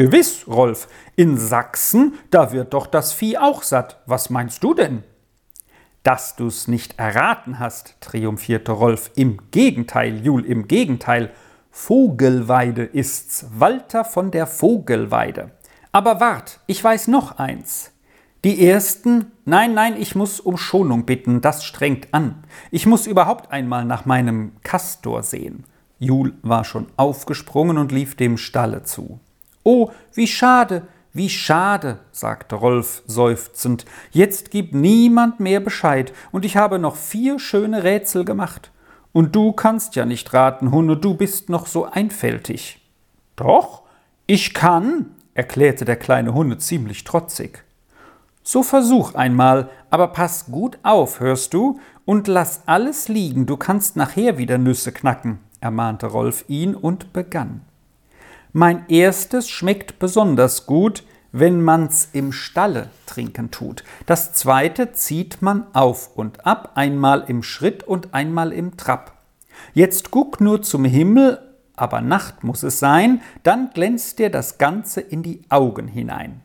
Gewiss, 0.00 0.46
Rolf, 0.48 0.88
in 1.14 1.36
Sachsen, 1.36 2.14
da 2.30 2.52
wird 2.52 2.72
doch 2.72 2.86
das 2.86 3.12
Vieh 3.12 3.36
auch 3.36 3.62
satt. 3.62 4.00
Was 4.06 4.30
meinst 4.30 4.64
du 4.64 4.72
denn? 4.72 5.02
Dass 6.04 6.36
du's 6.36 6.68
nicht 6.68 6.98
erraten 6.98 7.58
hast, 7.58 8.00
triumphierte 8.00 8.72
Rolf. 8.72 9.10
Im 9.14 9.50
Gegenteil, 9.50 10.24
Jul, 10.24 10.46
im 10.46 10.68
Gegenteil. 10.68 11.32
Vogelweide 11.70 12.82
ist's, 12.82 13.44
Walter 13.52 14.06
von 14.06 14.30
der 14.30 14.46
Vogelweide. 14.46 15.50
Aber 15.92 16.18
wart, 16.18 16.60
ich 16.66 16.82
weiß 16.82 17.08
noch 17.08 17.38
eins. 17.38 17.92
Die 18.42 18.66
ersten, 18.66 19.32
nein, 19.44 19.74
nein, 19.74 20.00
ich 20.00 20.14
muss 20.14 20.40
um 20.40 20.56
Schonung 20.56 21.04
bitten, 21.04 21.42
das 21.42 21.62
strengt 21.62 22.14
an. 22.14 22.44
Ich 22.70 22.86
muss 22.86 23.06
überhaupt 23.06 23.52
einmal 23.52 23.84
nach 23.84 24.06
meinem 24.06 24.52
Kastor 24.62 25.22
sehen. 25.22 25.64
Jul 25.98 26.32
war 26.40 26.64
schon 26.64 26.86
aufgesprungen 26.96 27.76
und 27.76 27.92
lief 27.92 28.16
dem 28.16 28.38
Stalle 28.38 28.82
zu. 28.84 29.20
Oh, 29.62 29.90
wie 30.14 30.26
schade, 30.26 30.82
wie 31.12 31.28
schade, 31.28 31.98
sagte 32.12 32.54
Rolf 32.54 33.02
seufzend. 33.06 33.84
Jetzt 34.12 34.50
gibt 34.50 34.74
niemand 34.74 35.40
mehr 35.40 35.60
Bescheid, 35.60 36.12
und 36.32 36.44
ich 36.44 36.56
habe 36.56 36.78
noch 36.78 36.96
vier 36.96 37.38
schöne 37.38 37.82
Rätsel 37.82 38.24
gemacht. 38.24 38.70
Und 39.12 39.34
du 39.34 39.52
kannst 39.52 39.96
ja 39.96 40.04
nicht 40.04 40.32
raten, 40.32 40.70
Hunne, 40.70 40.96
du 40.96 41.14
bist 41.14 41.48
noch 41.48 41.66
so 41.66 41.84
einfältig. 41.84 42.80
Doch, 43.34 43.82
ich 44.26 44.54
kann, 44.54 45.06
erklärte 45.34 45.84
der 45.84 45.96
kleine 45.96 46.32
Hunde 46.32 46.58
ziemlich 46.58 47.02
trotzig. 47.02 47.64
So 48.42 48.62
versuch 48.62 49.14
einmal, 49.14 49.68
aber 49.90 50.08
pass 50.08 50.46
gut 50.46 50.78
auf, 50.82 51.20
hörst 51.20 51.52
du, 51.54 51.80
und 52.04 52.28
lass 52.28 52.62
alles 52.66 53.08
liegen, 53.08 53.46
du 53.46 53.56
kannst 53.56 53.96
nachher 53.96 54.38
wieder 54.38 54.58
Nüsse 54.58 54.92
knacken, 54.92 55.38
ermahnte 55.60 56.06
Rolf 56.06 56.44
ihn 56.48 56.74
und 56.74 57.12
begann. 57.12 57.62
Mein 58.52 58.88
erstes 58.88 59.48
schmeckt 59.48 59.98
besonders 60.00 60.66
gut, 60.66 61.04
wenn 61.32 61.62
man's 61.62 62.08
im 62.12 62.32
Stalle 62.32 62.90
trinken 63.06 63.52
tut. 63.52 63.84
Das 64.06 64.32
zweite 64.32 64.92
zieht 64.92 65.40
man 65.40 65.66
auf 65.72 66.16
und 66.16 66.44
ab, 66.46 66.72
einmal 66.74 67.24
im 67.28 67.44
Schritt 67.44 67.84
und 67.84 68.12
einmal 68.12 68.52
im 68.52 68.76
Trab. 68.76 69.18
Jetzt 69.72 70.10
guck 70.10 70.40
nur 70.40 70.62
zum 70.62 70.84
Himmel, 70.84 71.38
aber 71.76 72.00
Nacht 72.00 72.42
muss 72.42 72.64
es 72.64 72.80
sein, 72.80 73.22
dann 73.44 73.70
glänzt 73.72 74.18
dir 74.18 74.30
das 74.30 74.58
Ganze 74.58 75.00
in 75.00 75.22
die 75.22 75.42
Augen 75.48 75.86
hinein. 75.86 76.42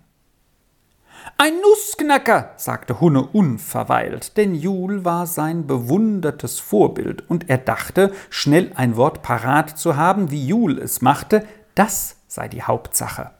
Ein 1.37 1.53
Nussknacker, 1.59 2.51
sagte 2.55 3.01
Hunne 3.01 3.23
unverweilt, 3.23 4.37
denn 4.37 4.53
Jul 4.53 5.03
war 5.05 5.25
sein 5.25 5.65
bewundertes 5.65 6.59
Vorbild, 6.59 7.27
und 7.29 7.49
er 7.49 7.57
dachte, 7.57 8.13
schnell 8.29 8.71
ein 8.75 8.95
Wort 8.95 9.23
parat 9.23 9.77
zu 9.77 9.97
haben, 9.97 10.29
wie 10.29 10.45
Jul 10.45 10.77
es 10.77 11.01
machte, 11.01 11.43
das 11.75 12.17
sei 12.27 12.47
die 12.47 12.63
Hauptsache. 12.63 13.31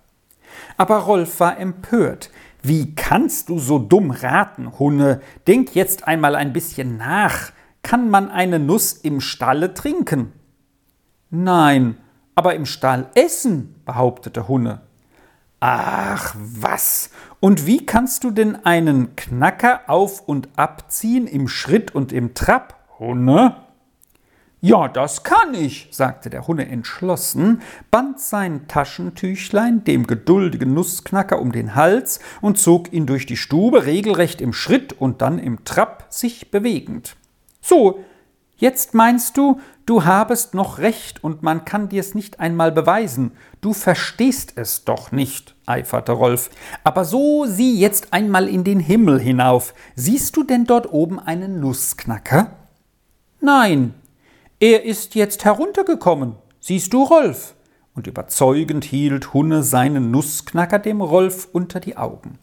Aber 0.78 1.00
Rolf 1.00 1.40
war 1.40 1.58
empört. 1.58 2.30
Wie 2.62 2.96
kannst 2.96 3.50
du 3.50 3.60
so 3.60 3.78
dumm 3.78 4.12
raten, 4.12 4.80
Hunne? 4.80 5.22
Denk 5.48 5.76
jetzt 5.76 6.08
einmal 6.08 6.36
ein 6.36 6.54
bisschen 6.54 6.98
nach. 6.98 7.52
Kann 7.84 8.10
man 8.10 8.32
eine 8.32 8.60
Nuss 8.60 8.94
im 8.94 9.22
Stalle 9.22 9.74
trinken? 9.74 10.34
Nein, 11.30 11.98
aber 12.34 12.56
im 12.56 12.66
Stall 12.66 13.10
essen, 13.14 13.76
behauptete 13.86 14.48
Hunne. 14.48 14.82
Ach 15.60 16.36
was. 16.38 17.10
Und 17.40 17.66
wie 17.66 17.86
kannst 17.86 18.24
du 18.24 18.32
denn 18.32 18.66
einen 18.66 19.16
Knacker 19.16 19.82
auf 19.88 20.22
und 20.28 20.50
abziehen 20.56 21.28
im 21.28 21.48
Schritt 21.48 21.94
und 21.94 22.12
im 22.12 22.34
Trab, 22.34 22.84
Hunne? 23.00 23.65
Ja, 24.68 24.88
das 24.88 25.22
kann 25.22 25.54
ich, 25.54 25.90
sagte 25.92 26.32
der 26.32 26.48
Hunne 26.48 26.68
entschlossen, 26.68 27.62
band 27.92 28.20
sein 28.20 28.68
Taschentüchlein 28.68 29.84
dem 29.84 30.08
geduldigen 30.08 30.74
Nussknacker 30.74 31.40
um 31.40 31.52
den 31.52 31.76
Hals 31.76 32.20
und 32.42 32.58
zog 32.58 32.92
ihn 32.92 33.06
durch 33.06 33.28
die 33.28 33.38
Stube, 33.38 33.86
regelrecht 33.86 34.42
im 34.42 34.54
Schritt 34.54 34.92
und 34.92 35.22
dann 35.22 35.38
im 35.38 35.66
Trab 35.66 36.08
sich 36.10 36.50
bewegend. 36.50 37.16
So, 37.62 38.00
jetzt 38.58 38.96
meinst 38.96 39.38
du, 39.38 39.60
du 39.86 40.04
habest 40.04 40.56
noch 40.56 40.80
recht 40.80 41.24
und 41.24 41.44
man 41.44 41.64
kann 41.64 41.88
dir's 41.88 42.16
nicht 42.16 42.40
einmal 42.40 42.72
beweisen. 42.72 43.34
Du 43.62 43.72
verstehst 43.72 44.54
es 44.56 44.84
doch 44.84 45.12
nicht, 45.12 45.54
eiferte 45.68 46.14
Rolf. 46.14 46.50
Aber 46.84 47.06
so 47.06 47.46
sieh 47.46 47.78
jetzt 47.78 48.14
einmal 48.14 48.48
in 48.48 48.64
den 48.64 48.80
Himmel 48.80 49.20
hinauf. 49.20 49.76
Siehst 49.94 50.36
du 50.36 50.44
denn 50.44 50.66
dort 50.66 50.92
oben 50.92 51.20
einen 51.20 51.60
Nussknacker? 51.60 52.56
Nein, 53.40 53.94
er 54.60 54.86
ist 54.86 55.16
jetzt 55.16 55.44
heruntergekommen. 55.44 56.36
Siehst 56.62 56.94
du, 56.94 57.04
Rolf? 57.04 57.56
Und 57.94 58.08
überzeugend 58.08 58.86
hielt 58.86 59.34
Hunne 59.34 59.64
seinen 59.64 60.12
Nussknacker 60.12 60.80
dem 60.80 61.02
Rolf 61.02 61.48
unter 61.52 61.80
die 61.80 61.98
Augen. 61.98 62.40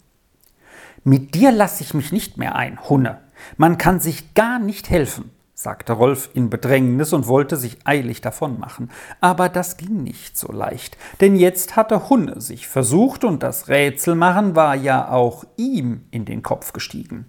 Mit 1.04 1.34
dir 1.34 1.52
lass 1.52 1.80
ich 1.80 1.94
mich 1.94 2.12
nicht 2.12 2.36
mehr 2.36 2.54
ein, 2.54 2.78
Hunne. 2.88 3.20
Man 3.56 3.78
kann 3.78 3.98
sich 3.98 4.34
gar 4.34 4.58
nicht 4.58 4.90
helfen, 4.90 5.30
sagte 5.54 5.94
Rolf 5.94 6.30
in 6.34 6.50
Bedrängnis 6.50 7.12
und 7.12 7.26
wollte 7.26 7.56
sich 7.56 7.78
eilig 7.84 8.20
davonmachen. 8.20 8.90
Aber 9.20 9.48
das 9.48 9.78
ging 9.78 10.02
nicht 10.02 10.36
so 10.36 10.52
leicht, 10.52 10.96
denn 11.20 11.34
jetzt 11.34 11.76
hatte 11.76 12.08
Hunne 12.08 12.40
sich 12.40 12.68
versucht 12.68 13.24
und 13.24 13.42
das 13.42 13.68
Rätselmachen 13.68 14.54
war 14.54 14.74
ja 14.74 15.10
auch 15.10 15.44
ihm 15.56 16.04
in 16.10 16.24
den 16.24 16.42
Kopf 16.42 16.72
gestiegen. 16.72 17.26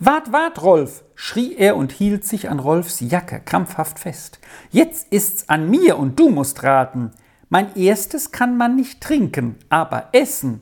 Wart, 0.00 0.30
wart, 0.30 0.62
Rolf, 0.62 1.02
schrie 1.16 1.56
er 1.56 1.74
und 1.74 1.90
hielt 1.90 2.24
sich 2.24 2.48
an 2.48 2.60
Rolfs 2.60 3.00
Jacke 3.00 3.40
krampfhaft 3.44 3.98
fest. 3.98 4.38
Jetzt 4.70 5.08
ist's 5.10 5.48
an 5.48 5.68
mir 5.68 5.98
und 5.98 6.20
du 6.20 6.28
musst 6.28 6.62
raten. 6.62 7.10
Mein 7.48 7.74
erstes 7.74 8.30
kann 8.30 8.56
man 8.56 8.76
nicht 8.76 9.00
trinken, 9.00 9.56
aber 9.70 10.10
essen. 10.12 10.60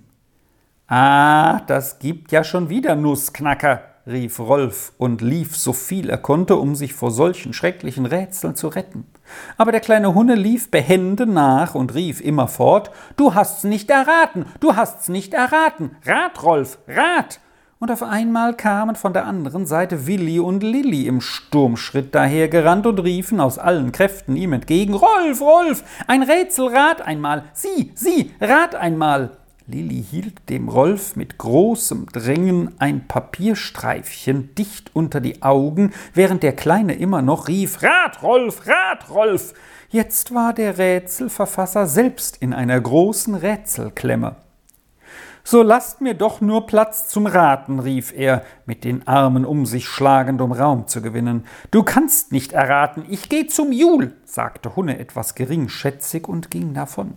Ah, 0.88 1.60
das 1.66 1.98
gibt 1.98 2.32
ja 2.32 2.44
schon 2.44 2.70
wieder 2.70 2.96
Nussknacker, 2.96 3.82
rief 4.06 4.38
Rolf 4.38 4.94
und 4.96 5.20
lief 5.20 5.54
so 5.54 5.74
viel 5.74 6.08
er 6.08 6.16
konnte, 6.16 6.56
um 6.56 6.74
sich 6.74 6.94
vor 6.94 7.10
solchen 7.10 7.52
schrecklichen 7.52 8.06
Rätseln 8.06 8.56
zu 8.56 8.68
retten. 8.68 9.04
Aber 9.58 9.70
der 9.70 9.80
kleine 9.82 10.14
Hunne 10.14 10.34
lief 10.34 10.70
behende 10.70 11.26
nach 11.26 11.74
und 11.74 11.92
rief 11.92 12.22
immerfort 12.22 12.90
Du 13.18 13.34
hast's 13.34 13.64
nicht 13.64 13.90
erraten, 13.90 14.46
du 14.60 14.76
hast's 14.76 15.10
nicht 15.10 15.34
erraten. 15.34 15.90
Rat, 16.06 16.42
Rolf, 16.42 16.78
rat 16.88 17.40
und 17.78 17.90
auf 17.90 18.02
einmal 18.02 18.54
kamen 18.54 18.96
von 18.96 19.12
der 19.12 19.26
anderen 19.26 19.66
Seite 19.66 20.06
Willi 20.06 20.40
und 20.40 20.62
Lilli 20.62 21.06
im 21.06 21.20
Sturmschritt 21.20 22.14
dahergerannt 22.14 22.86
und 22.86 22.98
riefen 23.00 23.40
aus 23.40 23.58
allen 23.58 23.92
Kräften 23.92 24.36
ihm 24.36 24.54
entgegen 24.54 24.94
Rolf, 24.94 25.40
Rolf, 25.40 25.84
ein 26.06 26.22
Rätsel, 26.22 26.68
rat 26.68 27.02
einmal, 27.02 27.44
Sie, 27.52 27.92
Sie, 27.94 28.32
rat 28.40 28.74
einmal. 28.74 29.36
Lilli 29.68 30.02
hielt 30.02 30.48
dem 30.48 30.68
Rolf 30.68 31.16
mit 31.16 31.38
großem 31.38 32.06
Drängen 32.12 32.74
ein 32.78 33.08
Papierstreifchen 33.08 34.54
dicht 34.54 34.94
unter 34.94 35.20
die 35.20 35.42
Augen, 35.42 35.92
während 36.14 36.44
der 36.44 36.54
Kleine 36.54 36.94
immer 36.94 37.20
noch 37.20 37.48
rief 37.48 37.82
Rat, 37.82 38.22
Rolf, 38.22 38.66
rat, 38.68 39.10
Rolf. 39.10 39.54
Jetzt 39.90 40.32
war 40.32 40.52
der 40.52 40.78
Rätselverfasser 40.78 41.86
selbst 41.86 42.36
in 42.36 42.54
einer 42.54 42.80
großen 42.80 43.34
Rätselklemme. 43.34 44.36
So 45.48 45.62
lasst 45.62 46.00
mir 46.00 46.14
doch 46.14 46.40
nur 46.40 46.66
Platz 46.66 47.06
zum 47.06 47.24
Raten, 47.24 47.78
rief 47.78 48.12
er, 48.12 48.42
mit 48.66 48.82
den 48.82 49.06
Armen 49.06 49.44
um 49.44 49.64
sich 49.64 49.86
schlagend, 49.86 50.40
um 50.40 50.50
Raum 50.50 50.88
zu 50.88 51.00
gewinnen. 51.00 51.44
Du 51.70 51.84
kannst 51.84 52.32
nicht 52.32 52.52
erraten, 52.52 53.04
ich 53.08 53.28
geh 53.28 53.46
zum 53.46 53.70
Jul, 53.70 54.12
sagte 54.24 54.74
Hunne 54.74 54.98
etwas 54.98 55.36
geringschätzig 55.36 56.26
und 56.26 56.50
ging 56.50 56.74
davon. 56.74 57.12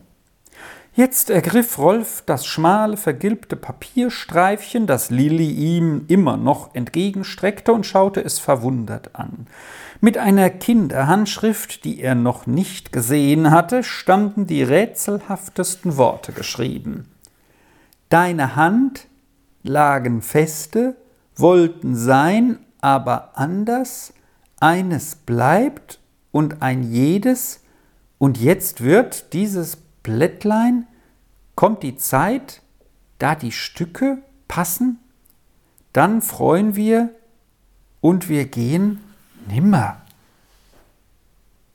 Jetzt 0.94 1.32
ergriff 1.32 1.80
Rolf 1.80 2.22
das 2.24 2.46
schmale, 2.46 2.98
vergilbte 2.98 3.56
Papierstreifchen, 3.56 4.86
das 4.86 5.10
Lilli 5.10 5.50
ihm 5.50 6.06
immer 6.08 6.38
noch 6.38 6.76
entgegenstreckte, 6.76 7.74
und 7.74 7.88
schaute 7.88 8.24
es 8.24 8.38
verwundert 8.38 9.16
an. 9.16 9.48
Mit 10.02 10.20
einer 10.20 10.52
Kinderhandschrift, 10.52 11.84
die 11.84 12.00
er 12.00 12.14
noch 12.14 12.46
nicht 12.46 12.92
gesehen 12.92 13.50
hatte, 13.50 13.82
standen 13.84 14.46
die 14.46 14.62
rätselhaftesten 14.62 15.98
Worte 15.98 16.32
geschrieben. 16.32 17.06
Deine 18.10 18.56
Hand 18.56 19.08
lagen 19.64 20.22
feste, 20.22 20.96
wollten 21.36 21.96
sein, 21.96 22.60
aber 22.82 23.38
anders, 23.38 24.14
eines 24.60 25.16
bleibt 25.16 26.00
und 26.32 26.62
ein 26.62 26.84
jedes, 26.84 27.62
und 28.18 28.38
jetzt 28.38 28.82
wird 28.82 29.34
dieses 29.34 29.78
Blättlein, 30.04 30.88
kommt 31.56 31.84
die 31.84 31.98
Zeit, 31.98 32.62
da 33.18 33.36
die 33.36 33.52
Stücke 33.52 34.18
passen, 34.48 35.00
dann 35.94 36.22
freuen 36.22 36.76
wir 36.76 37.10
und 38.02 38.30
wir 38.30 38.46
gehen 38.46 39.02
nimmer. 39.48 40.02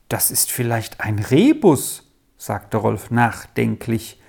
Das 0.09 0.31
ist 0.31 0.51
vielleicht 0.51 1.01
ein 1.01 1.19
Rebus, 1.19 2.03
sagte 2.37 2.77
Rolf 2.77 3.09
nachdenklich. 3.11 4.21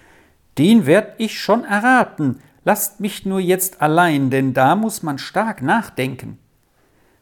Den 0.59 0.87
werd 0.87 1.15
ich 1.19 1.41
schon 1.41 1.65
erraten. 1.65 2.41
Lasst 2.65 3.01
mich 3.01 3.27
nur 3.27 3.41
jetzt 3.41 3.81
allein, 3.83 4.31
denn 4.31 4.55
da 4.55 4.75
muss 4.75 5.03
man 5.03 5.19
stark 5.19 5.63
nachdenken. 5.63 6.39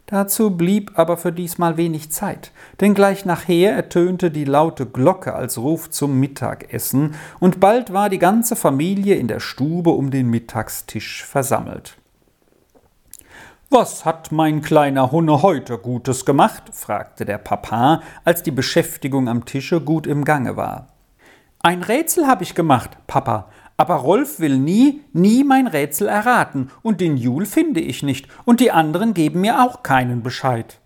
Dazu 0.06 0.50
blieb 0.50 0.98
aber 0.98 1.16
für 1.16 1.32
diesmal 1.32 1.78
wenig 1.78 2.12
Zeit, 2.12 2.52
denn 2.80 2.92
gleich 2.92 3.24
nachher 3.24 3.74
ertönte 3.74 4.30
die 4.30 4.44
laute 4.44 4.84
Glocke 4.84 5.34
als 5.34 5.56
Ruf 5.56 5.90
zum 5.90 6.20
Mittagessen, 6.20 7.14
und 7.40 7.58
bald 7.58 7.92
war 7.92 8.10
die 8.10 8.18
ganze 8.18 8.54
Familie 8.54 9.14
in 9.14 9.28
der 9.28 9.40
Stube 9.40 9.90
um 9.90 10.10
den 10.10 10.28
Mittagstisch 10.28 11.24
versammelt. 11.24 11.96
Was 13.70 14.04
hat 14.04 14.30
mein 14.30 14.60
kleiner 14.60 15.10
Hunne 15.10 15.42
heute 15.42 15.78
Gutes 15.78 16.26
gemacht? 16.26 16.64
fragte 16.72 17.24
der 17.24 17.38
Papa, 17.38 18.02
als 18.24 18.42
die 18.42 18.50
Beschäftigung 18.50 19.26
am 19.26 19.46
Tische 19.46 19.80
gut 19.80 20.06
im 20.06 20.24
Gange 20.24 20.56
war. 20.56 20.93
Ein 21.64 21.82
Rätsel 21.82 22.26
habe 22.26 22.42
ich 22.42 22.54
gemacht, 22.54 22.90
Papa, 23.06 23.48
aber 23.78 23.94
Rolf 23.94 24.38
will 24.38 24.58
nie, 24.58 25.00
nie 25.14 25.44
mein 25.44 25.66
Rätsel 25.66 26.08
erraten, 26.08 26.70
und 26.82 27.00
den 27.00 27.16
Jul 27.16 27.46
finde 27.46 27.80
ich 27.80 28.02
nicht, 28.02 28.28
und 28.44 28.60
die 28.60 28.70
anderen 28.70 29.14
geben 29.14 29.40
mir 29.40 29.62
auch 29.62 29.82
keinen 29.82 30.22
Bescheid. 30.22 30.78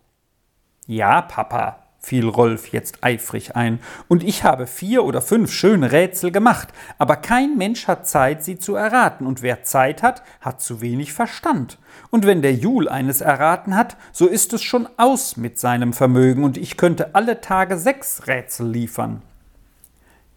Ja, 0.86 1.20
Papa, 1.22 1.80
fiel 1.98 2.28
Rolf 2.28 2.68
jetzt 2.68 3.02
eifrig 3.02 3.56
ein, 3.56 3.80
und 4.06 4.22
ich 4.22 4.44
habe 4.44 4.68
vier 4.68 5.02
oder 5.02 5.20
fünf 5.20 5.50
schöne 5.50 5.90
Rätsel 5.90 6.30
gemacht, 6.30 6.68
aber 6.96 7.16
kein 7.16 7.56
Mensch 7.56 7.88
hat 7.88 8.06
Zeit, 8.06 8.44
sie 8.44 8.60
zu 8.60 8.76
erraten, 8.76 9.26
und 9.26 9.42
wer 9.42 9.64
Zeit 9.64 10.04
hat, 10.04 10.22
hat 10.40 10.62
zu 10.62 10.80
wenig 10.80 11.12
Verstand. 11.12 11.78
Und 12.10 12.24
wenn 12.24 12.40
der 12.40 12.54
Jul 12.54 12.88
eines 12.88 13.20
erraten 13.20 13.74
hat, 13.74 13.96
so 14.12 14.28
ist 14.28 14.52
es 14.52 14.62
schon 14.62 14.88
aus 14.96 15.36
mit 15.36 15.58
seinem 15.58 15.92
Vermögen, 15.92 16.44
und 16.44 16.56
ich 16.56 16.76
könnte 16.76 17.16
alle 17.16 17.40
Tage 17.40 17.78
sechs 17.78 18.28
Rätsel 18.28 18.70
liefern. 18.70 19.22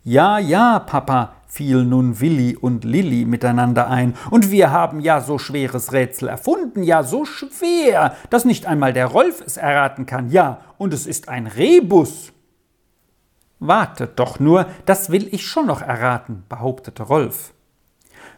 Ja, 0.03 0.39
ja, 0.39 0.79
Papa, 0.79 1.33
fiel 1.45 1.85
nun 1.85 2.19
Willi 2.19 2.55
und 2.55 2.83
Lilli 2.83 3.23
miteinander 3.25 3.87
ein, 3.87 4.15
und 4.31 4.49
wir 4.49 4.71
haben 4.71 4.99
ja 4.99 5.21
so 5.21 5.37
schweres 5.37 5.93
Rätsel 5.93 6.27
erfunden, 6.27 6.81
ja 6.81 7.03
so 7.03 7.23
schwer, 7.23 8.15
dass 8.31 8.43
nicht 8.43 8.65
einmal 8.65 8.93
der 8.93 9.05
Rolf 9.05 9.43
es 9.45 9.57
erraten 9.57 10.07
kann, 10.07 10.31
ja, 10.31 10.61
und 10.79 10.91
es 10.91 11.05
ist 11.05 11.29
ein 11.29 11.45
Rebus. 11.45 12.33
Wartet 13.59 14.17
doch 14.17 14.39
nur, 14.39 14.65
das 14.87 15.11
will 15.11 15.27
ich 15.31 15.45
schon 15.45 15.67
noch 15.67 15.83
erraten, 15.83 16.45
behauptete 16.49 17.03
Rolf. 17.03 17.53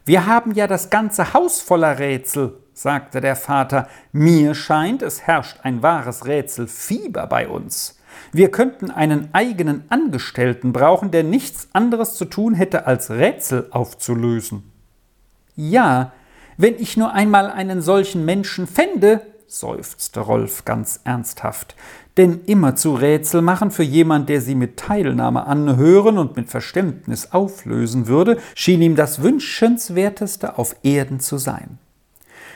Wir 0.04 0.26
haben 0.26 0.54
ja 0.54 0.68
das 0.68 0.90
ganze 0.90 1.34
Haus 1.34 1.62
voller 1.62 1.98
Rätsel, 1.98 2.58
sagte 2.74 3.22
der 3.22 3.38
Vater. 3.38 3.88
Mir 4.12 4.54
scheint, 4.54 5.02
es 5.02 5.22
herrscht 5.22 5.60
ein 5.64 5.82
wahres 5.82 6.26
Rätselfieber 6.26 7.26
bei 7.28 7.48
uns. 7.48 7.98
Wir 8.32 8.50
könnten 8.52 8.92
einen 8.92 9.30
eigenen 9.34 9.84
Angestellten 9.90 10.74
brauchen, 10.74 11.12
der 11.12 11.24
nichts 11.24 11.68
anderes 11.74 12.16
zu 12.16 12.26
tun 12.26 12.54
hätte, 12.54 12.88
als 12.88 13.12
Rätsel 13.12 13.68
aufzulösen. 13.72 14.64
Ja, 15.56 16.12
wenn 16.58 16.76
ich 16.76 16.98
nur 16.98 17.14
einmal 17.14 17.50
einen 17.50 17.82
solchen 17.82 18.26
Menschen 18.26 18.68
fände, 18.68 19.22
seufzte 19.48 20.20
Rolf 20.20 20.66
ganz 20.66 21.00
ernsthaft. 21.04 21.76
Denn 22.18 22.42
immer 22.46 22.76
zu 22.76 22.94
Rätsel 22.94 23.42
machen 23.42 23.72
für 23.72 23.84
jemand, 23.84 24.30
der 24.30 24.42
sie 24.42 24.56
mit 24.56 24.78
Teilnahme 24.78 25.48
anhören 25.48 26.18
und 26.18 26.36
mit 26.36 26.50
Verständnis 26.50 27.32
auflösen 27.32 28.08
würde, 28.08 28.38
schien 28.56 28.82
ihm 28.82 28.96
das 28.96 29.22
wünschenswerteste 29.22 30.58
auf 30.58 30.76
Erden 30.84 31.20
zu 31.20 31.38
sein. 31.38 31.80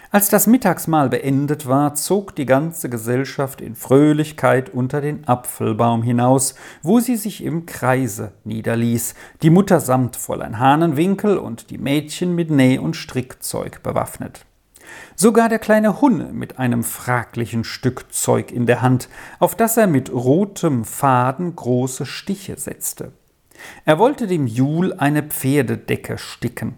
Als 0.09 0.29
das 0.29 0.47
Mittagsmahl 0.47 1.09
beendet 1.09 1.67
war, 1.67 1.93
zog 1.93 2.33
die 2.33 2.45
ganze 2.45 2.89
Gesellschaft 2.89 3.59
in 3.59 3.75
Fröhlichkeit 3.75 4.69
unter 4.69 5.01
den 5.01 5.27
Apfelbaum 5.27 6.01
hinaus, 6.01 6.55
wo 6.81 7.01
sie 7.01 7.17
sich 7.17 7.43
im 7.43 7.65
Kreise 7.65 8.31
niederließ, 8.45 9.15
die 9.41 9.49
Mutter 9.49 9.81
samt 9.81 10.15
Fräulein 10.15 10.59
Hahnenwinkel 10.59 11.37
und 11.37 11.71
die 11.71 11.77
Mädchen 11.77 12.35
mit 12.35 12.49
Näh- 12.49 12.79
und 12.79 12.95
Strickzeug 12.95 13.83
bewaffnet. 13.83 14.45
Sogar 15.17 15.49
der 15.49 15.59
kleine 15.59 15.99
Hunne 15.99 16.31
mit 16.31 16.57
einem 16.57 16.85
fraglichen 16.85 17.65
Stück 17.65 18.13
Zeug 18.13 18.53
in 18.53 18.65
der 18.65 18.81
Hand, 18.81 19.09
auf 19.39 19.55
das 19.55 19.75
er 19.75 19.87
mit 19.87 20.13
rotem 20.13 20.85
Faden 20.85 21.53
große 21.53 22.05
Stiche 22.05 22.57
setzte. 22.57 23.11
Er 23.83 23.99
wollte 23.99 24.27
dem 24.27 24.47
Jul 24.47 24.93
eine 24.93 25.23
Pferdedecke 25.23 26.17
sticken. 26.17 26.75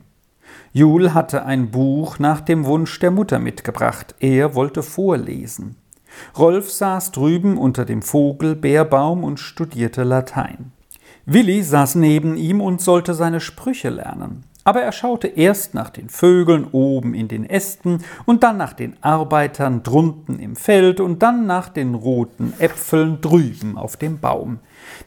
Jul 0.72 1.14
hatte 1.14 1.46
ein 1.46 1.72
Buch 1.72 2.20
nach 2.20 2.42
dem 2.42 2.66
Wunsch 2.66 3.00
der 3.00 3.12
Mutter 3.12 3.40
mitgebracht. 3.40 4.16
Er 4.20 4.56
wollte 4.56 4.84
vorlesen. 4.84 5.76
Rolf 6.38 6.72
saß 6.72 7.12
drüben 7.12 7.58
unter 7.58 7.86
dem 7.86 8.02
Vogelbeerbaum 8.02 9.24
und 9.24 9.40
studierte 9.40 10.04
Latein. 10.04 10.72
Willi 11.26 11.64
saß 11.64 11.96
neben 11.96 12.38
ihm 12.38 12.62
und 12.62 12.82
sollte 12.82 13.14
seine 13.14 13.40
Sprüche 13.40 13.90
lernen. 13.90 14.44
Aber 14.64 14.82
er 14.82 14.92
schaute 14.92 15.28
erst 15.28 15.74
nach 15.74 15.90
den 15.90 16.10
Vögeln 16.10 16.68
oben 16.72 17.14
in 17.14 17.28
den 17.28 17.50
Ästen 17.50 18.04
und 18.26 18.44
dann 18.44 18.58
nach 18.58 18.74
den 18.74 18.96
Arbeitern 19.02 19.84
drunten 19.84 20.38
im 20.38 20.56
Feld 20.56 21.00
und 21.00 21.24
dann 21.24 21.46
nach 21.46 21.70
den 21.70 21.96
roten 21.96 22.54
Äpfeln 22.60 23.22
drüben 23.22 23.78
auf 23.78 23.98
dem 23.98 24.20
Baum. 24.20 24.60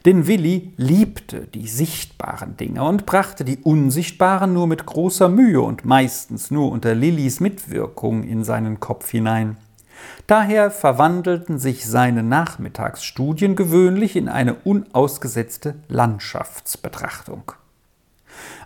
Denn 0.05 0.27
Willi 0.27 0.73
liebte 0.77 1.47
die 1.47 1.67
sichtbaren 1.67 2.57
Dinge 2.57 2.83
und 2.83 3.05
brachte 3.05 3.45
die 3.45 3.57
unsichtbaren 3.57 4.53
nur 4.53 4.67
mit 4.67 4.85
großer 4.85 5.29
Mühe 5.29 5.61
und 5.61 5.85
meistens 5.85 6.51
nur 6.51 6.71
unter 6.71 6.93
Lillys 6.93 7.39
Mitwirkung 7.39 8.23
in 8.23 8.43
seinen 8.43 8.79
Kopf 8.79 9.09
hinein. 9.09 9.57
Daher 10.27 10.71
verwandelten 10.71 11.59
sich 11.59 11.85
seine 11.85 12.23
Nachmittagsstudien 12.23 13.55
gewöhnlich 13.55 14.15
in 14.15 14.27
eine 14.29 14.55
unausgesetzte 14.55 15.75
Landschaftsbetrachtung. 15.87 17.53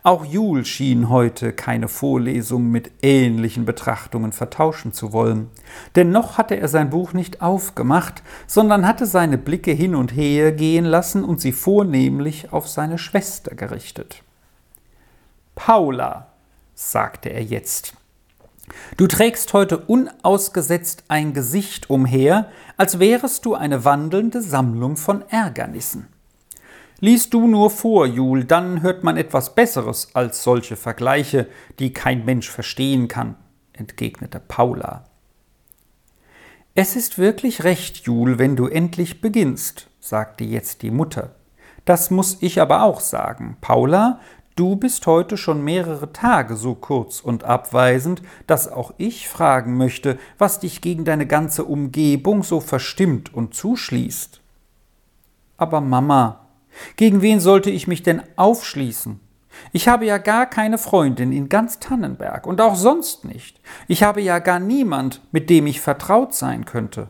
Auch 0.08 0.24
Jul 0.24 0.64
schien 0.64 1.10
heute 1.10 1.52
keine 1.52 1.90
Vorlesung 1.90 2.72
mit 2.72 2.92
ähnlichen 3.02 3.66
Betrachtungen 3.66 4.32
vertauschen 4.32 4.94
zu 4.94 5.12
wollen, 5.12 5.50
denn 5.98 6.12
noch 6.12 6.38
hatte 6.38 6.56
er 6.56 6.70
sein 6.70 6.90
Buch 6.90 7.12
nicht 7.12 7.42
aufgemacht, 7.42 8.24
sondern 8.48 8.88
hatte 8.88 9.06
seine 9.06 9.38
Blicke 9.38 9.72
hin 9.72 9.96
und 9.96 10.16
her 10.16 10.54
gehen 10.54 10.86
lassen 10.86 11.26
und 11.26 11.42
sie 11.42 11.52
vornehmlich 11.52 12.54
auf 12.54 12.70
seine 12.70 12.98
Schwester 12.98 13.54
gerichtet. 13.54 14.24
Paula, 15.56 16.28
sagte 16.74 17.28
er 17.28 17.44
jetzt, 17.44 17.92
du 18.96 19.08
trägst 19.08 19.52
heute 19.52 19.78
unausgesetzt 19.78 21.04
ein 21.10 21.34
Gesicht 21.34 21.90
umher, 21.90 22.50
als 22.78 23.00
wärest 23.00 23.44
du 23.44 23.56
eine 23.56 23.84
wandelnde 23.84 24.42
Sammlung 24.42 24.96
von 24.96 25.26
Ärgernissen. 25.28 26.08
Lies 27.00 27.30
du 27.30 27.48
nur 27.48 27.70
vor, 27.70 28.08
Jul, 28.08 28.44
dann 28.44 28.82
hört 28.82 29.04
man 29.04 29.18
etwas 29.18 29.54
Besseres 29.54 30.16
als 30.16 30.42
solche 30.42 30.76
Vergleiche, 30.76 31.48
die 31.78 31.94
kein 31.94 32.26
Mensch 32.26 32.50
verstehen 32.50 33.08
kann, 33.08 33.36
entgegnete 33.74 34.40
Paula. 34.40 35.04
Es 36.74 36.96
ist 36.96 37.20
wirklich 37.20 37.64
recht, 37.64 38.06
Jul, 38.06 38.40
wenn 38.40 38.56
du 38.56 38.66
endlich 38.66 39.22
beginnst, 39.22 39.88
sagte 40.00 40.44
jetzt 40.44 40.82
die 40.82 40.90
Mutter. 40.90 41.36
Das 41.86 42.10
muss 42.10 42.38
ich 42.42 42.60
aber 42.62 42.82
auch 42.82 43.00
sagen. 43.00 43.58
Paula, 43.62 44.20
du 44.56 44.76
bist 44.76 45.06
heute 45.06 45.38
schon 45.38 45.64
mehrere 45.64 46.12
Tage 46.14 46.56
so 46.56 46.74
kurz 46.74 47.20
und 47.20 47.44
abweisend, 47.44 48.24
dass 48.48 48.72
auch 48.72 48.94
ich 48.98 49.30
fragen 49.30 49.78
möchte, 49.78 50.18
was 50.40 50.60
dich 50.60 50.82
gegen 50.82 51.06
deine 51.06 51.28
ganze 51.28 51.64
Umgebung 51.64 52.42
so 52.42 52.60
verstimmt 52.60 53.34
und 53.34 53.54
zuschließt. 53.54 54.42
Aber 55.58 55.80
Mama, 55.82 56.47
gegen 56.96 57.22
wen 57.22 57.40
sollte 57.40 57.70
ich 57.70 57.88
mich 57.88 58.04
denn 58.04 58.22
aufschließen? 58.36 59.20
Ich 59.72 59.88
habe 59.88 60.06
ja 60.06 60.18
gar 60.18 60.46
keine 60.46 60.78
Freundin 60.78 61.32
in 61.32 61.50
ganz 61.50 61.80
Tannenberg 61.80 62.46
und 62.46 62.62
auch 62.62 62.76
sonst 62.76 63.26
nicht. 63.26 63.60
Ich 63.88 64.04
habe 64.04 64.22
ja 64.22 64.40
gar 64.40 64.60
niemand, 64.60 65.22
mit 65.32 65.50
dem 65.50 65.68
ich 65.68 65.82
vertraut 65.82 66.34
sein 66.34 66.66
könnte. 66.66 67.10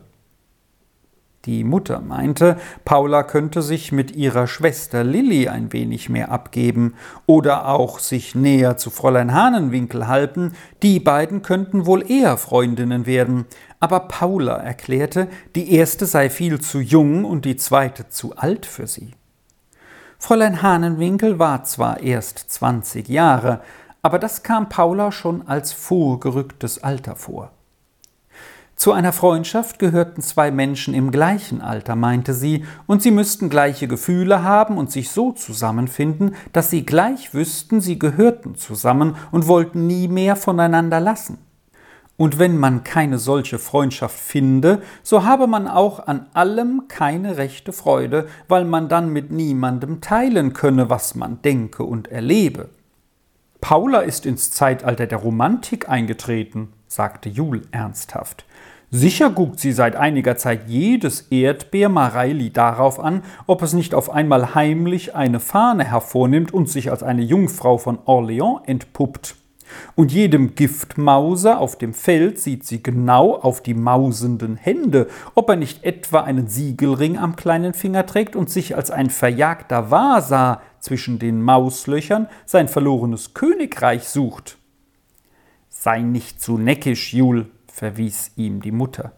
Die 1.44 1.62
Mutter 1.62 2.00
meinte, 2.00 2.58
Paula 2.84 3.22
könnte 3.22 3.62
sich 3.62 3.92
mit 3.92 4.14
ihrer 4.14 4.46
Schwester 4.48 5.04
Lilli 5.04 5.48
ein 5.48 5.72
wenig 5.72 6.08
mehr 6.08 6.32
abgeben 6.32 6.94
oder 7.26 7.68
auch 7.68 8.00
sich 8.00 8.34
näher 8.34 8.76
zu 8.76 8.90
Fräulein 8.90 9.32
Hahnenwinkel 9.32 10.08
halten, 10.08 10.52
die 10.82 10.98
beiden 10.98 11.42
könnten 11.42 11.86
wohl 11.86 12.10
eher 12.10 12.36
Freundinnen 12.36 13.06
werden, 13.06 13.46
aber 13.78 14.00
Paula 14.00 14.56
erklärte, 14.56 15.28
die 15.54 15.72
erste 15.72 16.06
sei 16.06 16.28
viel 16.28 16.60
zu 16.60 16.80
jung 16.80 17.24
und 17.24 17.44
die 17.44 17.56
zweite 17.56 18.08
zu 18.08 18.36
alt 18.36 18.66
für 18.66 18.88
sie. 18.88 19.12
Fräulein 20.18 20.62
Hahnenwinkel 20.62 21.38
war 21.38 21.64
zwar 21.64 22.00
erst 22.00 22.50
zwanzig 22.50 23.08
Jahre, 23.08 23.60
aber 24.02 24.18
das 24.18 24.42
kam 24.42 24.68
Paula 24.68 25.12
schon 25.12 25.46
als 25.46 25.72
vorgerücktes 25.72 26.82
Alter 26.82 27.16
vor. 27.16 27.52
Zu 28.74 28.92
einer 28.92 29.12
Freundschaft 29.12 29.78
gehörten 29.78 30.22
zwei 30.22 30.50
Menschen 30.50 30.94
im 30.94 31.10
gleichen 31.10 31.60
Alter, 31.60 31.96
meinte 31.96 32.32
sie, 32.32 32.64
und 32.86 33.02
sie 33.02 33.10
müssten 33.10 33.48
gleiche 33.48 33.88
Gefühle 33.88 34.44
haben 34.44 34.76
und 34.76 34.92
sich 34.92 35.10
so 35.10 35.32
zusammenfinden, 35.32 36.36
dass 36.52 36.70
sie 36.70 36.84
gleich 36.86 37.34
wüssten, 37.34 37.80
sie 37.80 37.98
gehörten 37.98 38.54
zusammen 38.54 39.16
und 39.32 39.48
wollten 39.48 39.86
nie 39.88 40.06
mehr 40.06 40.36
voneinander 40.36 41.00
lassen. 41.00 41.38
Und 42.18 42.40
wenn 42.40 42.58
man 42.58 42.82
keine 42.82 43.16
solche 43.16 43.60
Freundschaft 43.60 44.18
finde, 44.18 44.82
so 45.04 45.22
habe 45.22 45.46
man 45.46 45.68
auch 45.68 46.08
an 46.08 46.26
allem 46.34 46.82
keine 46.88 47.36
rechte 47.36 47.72
Freude, 47.72 48.26
weil 48.48 48.64
man 48.64 48.88
dann 48.88 49.12
mit 49.12 49.30
niemandem 49.30 50.00
teilen 50.00 50.52
könne, 50.52 50.90
was 50.90 51.14
man 51.14 51.40
denke 51.42 51.84
und 51.84 52.08
erlebe. 52.08 52.70
Paula 53.60 54.00
ist 54.00 54.26
ins 54.26 54.50
Zeitalter 54.50 55.06
der 55.06 55.18
Romantik 55.18 55.88
eingetreten, 55.88 56.72
sagte 56.88 57.28
Jul 57.28 57.62
ernsthaft. 57.70 58.44
Sicher 58.90 59.30
guckt 59.30 59.60
sie 59.60 59.72
seit 59.72 59.94
einiger 59.94 60.36
Zeit 60.36 60.62
jedes 60.66 61.28
Erdbeermareili 61.30 62.50
darauf 62.52 62.98
an, 62.98 63.22
ob 63.46 63.62
es 63.62 63.74
nicht 63.74 63.94
auf 63.94 64.10
einmal 64.10 64.56
heimlich 64.56 65.14
eine 65.14 65.38
Fahne 65.38 65.84
hervornimmt 65.84 66.52
und 66.52 66.68
sich 66.68 66.90
als 66.90 67.04
eine 67.04 67.22
Jungfrau 67.22 67.78
von 67.78 67.98
Orléans 67.98 68.66
entpuppt. 68.66 69.36
Und 69.94 70.12
jedem 70.12 70.54
Giftmauser 70.54 71.58
auf 71.60 71.76
dem 71.76 71.94
Feld 71.94 72.38
sieht 72.38 72.64
sie 72.64 72.82
genau 72.82 73.34
auf 73.34 73.62
die 73.62 73.74
mausenden 73.74 74.56
Hände, 74.56 75.08
ob 75.34 75.48
er 75.50 75.56
nicht 75.56 75.84
etwa 75.84 76.20
einen 76.20 76.48
Siegelring 76.48 77.18
am 77.18 77.36
kleinen 77.36 77.74
Finger 77.74 78.06
trägt 78.06 78.36
und 78.36 78.50
sich 78.50 78.76
als 78.76 78.90
ein 78.90 79.10
verjagter 79.10 79.90
Wasa 79.90 80.62
zwischen 80.80 81.18
den 81.18 81.42
Mauslöchern 81.42 82.28
sein 82.46 82.68
verlorenes 82.68 83.34
Königreich 83.34 84.08
sucht. 84.08 84.58
Sei 85.68 86.00
nicht 86.00 86.40
zu 86.40 86.58
neckisch, 86.58 87.12
Jul, 87.12 87.46
verwies 87.72 88.32
ihm 88.36 88.60
die 88.60 88.72
Mutter. 88.72 89.12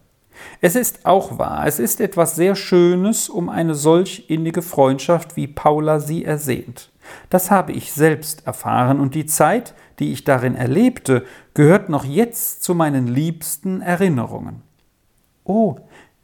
Es 0.59 0.75
ist 0.75 1.05
auch 1.05 1.37
wahr, 1.37 1.65
es 1.65 1.79
ist 1.79 2.01
etwas 2.01 2.35
sehr 2.35 2.55
Schönes, 2.55 3.29
um 3.29 3.49
eine 3.49 3.75
solch 3.75 4.25
innige 4.29 4.61
Freundschaft, 4.61 5.35
wie 5.35 5.47
Paula 5.47 5.99
sie 5.99 6.25
ersehnt. 6.25 6.89
Das 7.29 7.51
habe 7.51 7.71
ich 7.71 7.93
selbst 7.93 8.45
erfahren, 8.45 8.99
und 8.99 9.15
die 9.15 9.25
Zeit, 9.25 9.73
die 10.01 10.11
ich 10.11 10.23
darin 10.23 10.55
erlebte, 10.55 11.25
gehört 11.53 11.87
noch 11.87 12.03
jetzt 12.03 12.63
zu 12.63 12.75
meinen 12.75 13.07
liebsten 13.07 13.81
Erinnerungen. 13.81 14.63
Oh, 15.43 15.77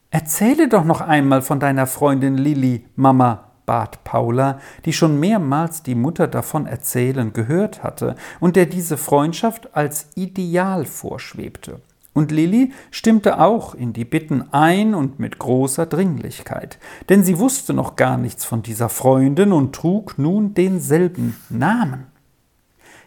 erzähle 0.09 0.67
doch 0.67 0.83
noch 0.83 1.01
einmal 1.01 1.41
von 1.41 1.59
deiner 1.59 1.87
Freundin 1.87 2.35
Lilli, 2.35 2.85
Mama, 2.95 3.51
bat 3.67 4.03
Paula, 4.03 4.59
die 4.85 4.93
schon 4.93 5.19
mehrmals 5.19 5.83
die 5.83 5.93
Mutter 5.93 6.27
davon 6.27 6.65
erzählen 6.65 7.33
gehört 7.33 7.83
hatte 7.83 8.15
und 8.39 8.55
der 8.55 8.65
diese 8.65 8.97
Freundschaft 8.97 9.75
als 9.75 10.07
Ideal 10.15 10.85
vorschwebte. 10.85 11.81
Und 12.13 12.31
Lilli 12.31 12.71
stimmte 12.89 13.39
auch 13.39 13.75
in 13.75 13.93
die 13.93 14.05
Bitten 14.05 14.45
ein 14.51 14.95
und 14.95 15.19
mit 15.19 15.37
großer 15.37 15.85
Dringlichkeit, 15.85 16.79
denn 17.09 17.23
sie 17.23 17.37
wusste 17.37 17.75
noch 17.75 17.95
gar 17.95 18.17
nichts 18.17 18.43
von 18.43 18.63
dieser 18.63 18.89
Freundin 18.89 19.51
und 19.51 19.75
trug 19.75 20.17
nun 20.17 20.55
denselben 20.55 21.35
Namen. 21.49 22.16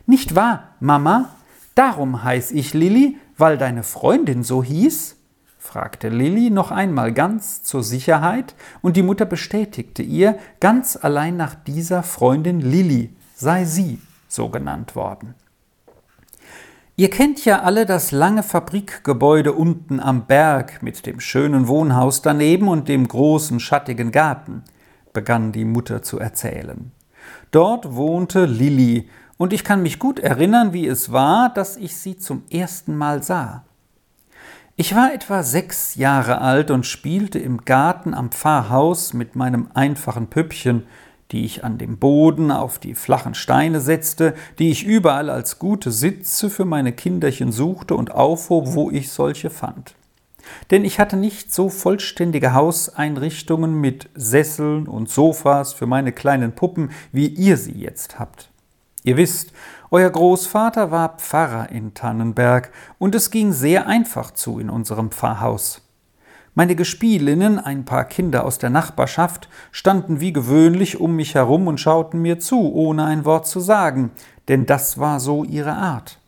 Nicht 0.06 0.34
wahr, 0.34 0.74
Mama? 0.80 1.30
Darum 1.74 2.24
heiß 2.24 2.52
ich 2.52 2.74
Lilli, 2.74 3.18
weil 3.36 3.58
deine 3.58 3.82
Freundin 3.82 4.42
so 4.42 4.62
hieß? 4.62 5.16
fragte 5.58 6.08
Lilli 6.08 6.50
noch 6.50 6.70
einmal 6.70 7.12
ganz 7.12 7.62
zur 7.62 7.82
Sicherheit, 7.82 8.54
und 8.82 8.96
die 8.96 9.02
Mutter 9.02 9.24
bestätigte 9.24 10.02
ihr, 10.02 10.38
ganz 10.58 10.98
allein 11.00 11.36
nach 11.36 11.54
dieser 11.54 12.02
Freundin 12.02 12.60
Lilli 12.60 13.14
sei 13.34 13.64
sie 13.64 13.98
so 14.28 14.48
genannt 14.48 14.96
worden. 14.96 15.34
Ihr 16.96 17.08
kennt 17.08 17.44
ja 17.46 17.62
alle 17.62 17.86
das 17.86 18.12
lange 18.12 18.42
Fabrikgebäude 18.42 19.54
unten 19.54 20.00
am 20.00 20.26
Berg 20.26 20.82
mit 20.82 21.06
dem 21.06 21.18
schönen 21.18 21.66
Wohnhaus 21.66 22.20
daneben 22.20 22.68
und 22.68 22.88
dem 22.88 23.08
großen 23.08 23.58
schattigen 23.58 24.12
Garten, 24.12 24.64
begann 25.14 25.52
die 25.52 25.64
Mutter 25.64 26.02
zu 26.02 26.18
erzählen. 26.18 26.92
Dort 27.50 27.94
wohnte 27.94 28.44
Lilli, 28.44 29.08
und 29.40 29.54
ich 29.54 29.64
kann 29.64 29.80
mich 29.82 29.98
gut 29.98 30.18
erinnern, 30.18 30.74
wie 30.74 30.86
es 30.86 31.12
war, 31.12 31.48
dass 31.48 31.78
ich 31.78 31.96
sie 31.96 32.18
zum 32.18 32.42
ersten 32.50 32.94
Mal 32.94 33.22
sah. 33.22 33.64
Ich 34.76 34.94
war 34.94 35.14
etwa 35.14 35.42
sechs 35.42 35.94
Jahre 35.94 36.42
alt 36.42 36.70
und 36.70 36.84
spielte 36.84 37.38
im 37.38 37.64
Garten 37.64 38.12
am 38.12 38.32
Pfarrhaus 38.32 39.14
mit 39.14 39.36
meinem 39.36 39.68
einfachen 39.72 40.26
Püppchen, 40.26 40.82
die 41.30 41.46
ich 41.46 41.64
an 41.64 41.78
dem 41.78 41.96
Boden 41.96 42.50
auf 42.50 42.78
die 42.78 42.94
flachen 42.94 43.32
Steine 43.32 43.80
setzte, 43.80 44.34
die 44.58 44.70
ich 44.70 44.84
überall 44.84 45.30
als 45.30 45.58
gute 45.58 45.90
Sitze 45.90 46.50
für 46.50 46.66
meine 46.66 46.92
Kinderchen 46.92 47.50
suchte 47.50 47.94
und 47.94 48.10
aufhob, 48.10 48.74
wo 48.74 48.90
ich 48.90 49.10
solche 49.10 49.48
fand. 49.48 49.94
Denn 50.70 50.84
ich 50.84 51.00
hatte 51.00 51.16
nicht 51.16 51.50
so 51.50 51.70
vollständige 51.70 52.52
Hauseinrichtungen 52.52 53.80
mit 53.80 54.10
Sesseln 54.14 54.86
und 54.86 55.08
Sofas 55.08 55.72
für 55.72 55.86
meine 55.86 56.12
kleinen 56.12 56.52
Puppen, 56.52 56.90
wie 57.10 57.28
ihr 57.28 57.56
sie 57.56 57.72
jetzt 57.72 58.18
habt. 58.18 58.49
Ihr 59.02 59.16
wisst, 59.16 59.52
euer 59.90 60.10
Großvater 60.10 60.90
war 60.90 61.16
Pfarrer 61.16 61.70
in 61.70 61.94
Tannenberg, 61.94 62.70
und 62.98 63.14
es 63.14 63.30
ging 63.30 63.52
sehr 63.52 63.86
einfach 63.86 64.30
zu 64.32 64.58
in 64.58 64.70
unserem 64.70 65.10
Pfarrhaus. 65.10 65.82
Meine 66.54 66.76
Gespielinnen, 66.76 67.58
ein 67.58 67.84
paar 67.84 68.04
Kinder 68.04 68.44
aus 68.44 68.58
der 68.58 68.70
Nachbarschaft, 68.70 69.48
standen 69.70 70.20
wie 70.20 70.32
gewöhnlich 70.32 71.00
um 71.00 71.16
mich 71.16 71.34
herum 71.34 71.66
und 71.68 71.78
schauten 71.78 72.20
mir 72.20 72.40
zu, 72.40 72.72
ohne 72.74 73.04
ein 73.04 73.24
Wort 73.24 73.46
zu 73.46 73.60
sagen, 73.60 74.10
denn 74.48 74.66
das 74.66 74.98
war 74.98 75.20
so 75.20 75.44
ihre 75.44 75.74
Art. 75.74 76.18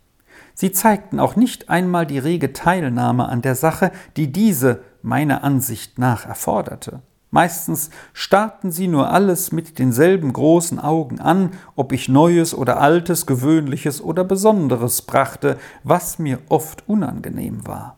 Sie 0.55 0.73
zeigten 0.73 1.19
auch 1.19 1.37
nicht 1.37 1.69
einmal 1.69 2.07
die 2.07 2.19
rege 2.19 2.53
Teilnahme 2.53 3.29
an 3.29 3.43
der 3.43 3.55
Sache, 3.55 3.91
die 4.17 4.33
diese 4.33 4.83
meiner 5.03 5.43
Ansicht 5.43 5.99
nach 5.99 6.27
erforderte. 6.27 7.03
Meistens 7.35 7.89
starrten 8.13 8.71
sie 8.71 8.89
nur 8.89 9.11
alles 9.11 9.53
mit 9.53 9.79
denselben 9.79 10.35
großen 10.35 10.79
Augen 10.79 11.19
an, 11.19 11.53
ob 11.75 11.93
ich 11.93 12.11
Neues 12.11 12.55
oder 12.55 12.79
Altes, 12.79 13.25
Gewöhnliches 13.25 14.03
oder 14.03 14.23
Besonderes 14.23 15.01
brachte, 15.01 15.57
was 15.83 16.19
mir 16.19 16.41
oft 16.51 16.87
unangenehm 16.87 17.67
war. 17.67 17.97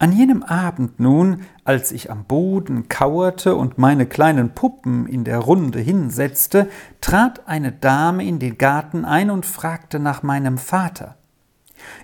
An 0.00 0.10
jenem 0.10 0.42
Abend 0.42 0.98
nun, 0.98 1.42
als 1.62 1.92
ich 1.92 2.10
am 2.10 2.24
Boden 2.24 2.88
kauerte 2.88 3.54
und 3.54 3.78
meine 3.78 4.04
kleinen 4.04 4.50
Puppen 4.50 5.06
in 5.06 5.22
der 5.22 5.38
Runde 5.38 5.78
hinsetzte, 5.78 6.68
trat 7.00 7.46
eine 7.46 7.70
Dame 7.70 8.26
in 8.26 8.40
den 8.40 8.58
Garten 8.58 9.04
ein 9.04 9.30
und 9.30 9.46
fragte 9.46 10.00
nach 10.00 10.24
meinem 10.24 10.58
Vater. 10.58 11.14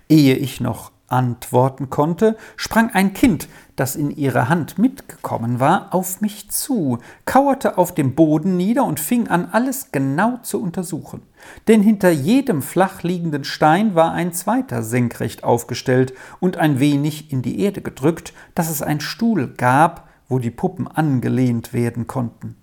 Ehe 0.09 0.37
ich 0.37 0.61
noch 0.61 0.93
antworten 1.09 1.91
konnte, 1.91 2.37
sprang 2.57 2.91
ein 2.91 3.13
Kind, 3.15 3.49
das 3.81 3.97
in 3.97 4.11
ihre 4.11 4.51
Hand 4.51 4.79
mitgekommen 4.79 5.59
war, 5.59 5.95
auf 5.95 6.21
mich 6.21 6.51
zu, 6.51 6.99
kauerte 7.25 7.79
auf 7.79 7.95
dem 7.95 8.15
Boden 8.15 8.59
nieder 8.59 8.85
und 8.85 9.01
fing 9.01 9.29
an, 9.29 9.49
alles 9.53 9.91
genau 9.91 10.37
zu 10.43 10.63
untersuchen. 10.63 11.23
Denn 11.67 11.81
hinter 11.81 12.11
jedem 12.11 12.61
flach 12.61 13.03
liegenden 13.03 13.45
Stein 13.45 13.95
war 13.95 14.13
ein 14.13 14.35
zweiter 14.35 14.83
senkrecht 14.83 15.45
aufgestellt 15.45 16.13
und 16.41 16.59
ein 16.59 16.79
wenig 16.79 17.33
in 17.33 17.41
die 17.41 17.59
Erde 17.61 17.81
gedrückt, 17.81 18.35
dass 18.55 18.69
es 18.69 18.83
ein 18.83 19.01
Stuhl 19.01 19.49
gab, 19.49 20.11
wo 20.29 20.39
die 20.39 20.51
Puppen 20.51 20.87
angelehnt 20.87 21.73
werden 21.73 22.07
konnten. 22.07 22.60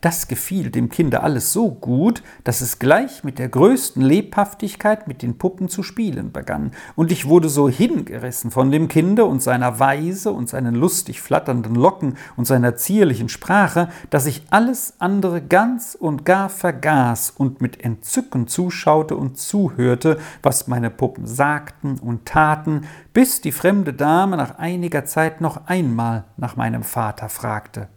Das 0.00 0.28
gefiel 0.28 0.70
dem 0.70 0.88
Kinde 0.88 1.22
alles 1.22 1.52
so 1.52 1.70
gut, 1.70 2.22
dass 2.44 2.60
es 2.60 2.78
gleich 2.78 3.24
mit 3.24 3.38
der 3.38 3.48
größten 3.48 4.02
Lebhaftigkeit 4.02 5.08
mit 5.08 5.22
den 5.22 5.38
Puppen 5.38 5.68
zu 5.68 5.82
spielen 5.82 6.32
begann, 6.32 6.72
und 6.94 7.12
ich 7.12 7.28
wurde 7.28 7.48
so 7.48 7.68
hingerissen 7.68 8.50
von 8.50 8.70
dem 8.70 8.88
Kinde 8.88 9.24
und 9.24 9.42
seiner 9.42 9.78
Weise 9.78 10.32
und 10.32 10.48
seinen 10.48 10.74
lustig 10.74 11.20
flatternden 11.20 11.74
Locken 11.74 12.16
und 12.36 12.46
seiner 12.46 12.76
zierlichen 12.76 13.28
Sprache, 13.28 13.88
dass 14.10 14.26
ich 14.26 14.42
alles 14.50 14.94
andere 14.98 15.42
ganz 15.42 15.96
und 15.98 16.24
gar 16.24 16.48
vergaß 16.48 17.30
und 17.36 17.60
mit 17.60 17.82
Entzücken 17.84 18.48
zuschaute 18.48 19.16
und 19.16 19.38
zuhörte, 19.38 20.18
was 20.42 20.68
meine 20.68 20.90
Puppen 20.90 21.26
sagten 21.26 21.98
und 21.98 22.26
taten, 22.26 22.82
bis 23.12 23.40
die 23.40 23.52
fremde 23.52 23.92
Dame 23.92 24.36
nach 24.36 24.58
einiger 24.58 25.04
Zeit 25.04 25.40
noch 25.40 25.66
einmal 25.66 26.24
nach 26.36 26.56
meinem 26.56 26.82
Vater 26.82 27.28
fragte. 27.28 27.88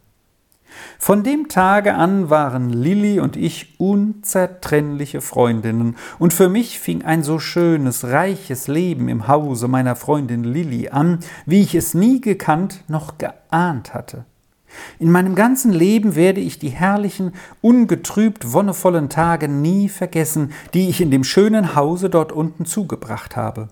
Von 1.00 1.24
dem 1.24 1.50
Tage 1.50 1.96
an 1.96 2.30
waren 2.30 2.70
Lilli 2.70 3.20
und 3.20 3.38
ich 3.38 3.80
unzertrennliche 3.80 5.22
Freundinnen, 5.22 5.98
und 6.20 6.34
für 6.34 6.50
mich 6.50 6.80
fing 6.80 7.04
ein 7.04 7.24
so 7.24 7.40
schönes, 7.40 8.06
reiches 8.06 8.68
Leben 8.68 9.10
im 9.10 9.28
Hause 9.28 9.68
meiner 9.68 9.96
Freundin 9.96 10.44
Lilli 10.44 10.90
an, 10.90 11.20
wie 11.46 11.62
ich 11.62 11.76
es 11.76 11.94
nie 11.94 12.22
gekannt 12.22 12.84
noch 12.88 13.18
geahnt 13.18 13.94
hatte. 13.94 14.26
In 15.00 15.12
meinem 15.12 15.36
ganzen 15.36 15.72
Leben 15.72 16.16
werde 16.16 16.42
ich 16.42 16.60
die 16.60 16.70
herrlichen, 16.70 17.34
ungetrübt 17.62 18.54
wonnevollen 18.54 19.10
Tage 19.10 19.48
nie 19.48 19.90
vergessen, 19.90 20.52
die 20.74 20.90
ich 20.90 21.02
in 21.02 21.12
dem 21.12 21.24
schönen 21.24 21.76
Hause 21.76 22.10
dort 22.10 22.32
unten 22.32 22.66
zugebracht 22.66 23.36
habe. 23.36 23.70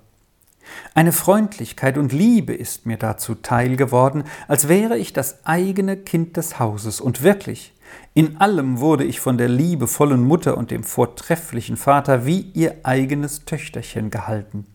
Eine 0.94 1.12
Freundlichkeit 1.12 1.98
und 1.98 2.14
Liebe 2.14 2.54
ist 2.54 2.86
mir 2.86 2.98
dazu 2.98 3.36
teil 3.36 3.76
geworden, 3.76 4.24
als 4.48 4.68
wäre 4.68 4.98
ich 4.98 5.14
das 5.14 5.46
eigene 5.46 5.98
Kind 5.98 6.38
des 6.38 6.60
Hauses, 6.60 7.02
und 7.02 7.24
wirklich, 7.24 7.74
in 8.14 8.38
allem 8.38 8.80
wurde 8.80 9.04
ich 9.04 9.20
von 9.20 9.38
der 9.38 9.50
liebevollen 9.50 10.24
Mutter 10.24 10.58
und 10.58 10.72
dem 10.72 10.84
vortrefflichen 10.84 11.78
Vater 11.78 12.26
wie 12.26 12.42
ihr 12.54 12.76
eigenes 12.84 13.46
Töchterchen 13.46 14.10
gehalten. 14.10 14.66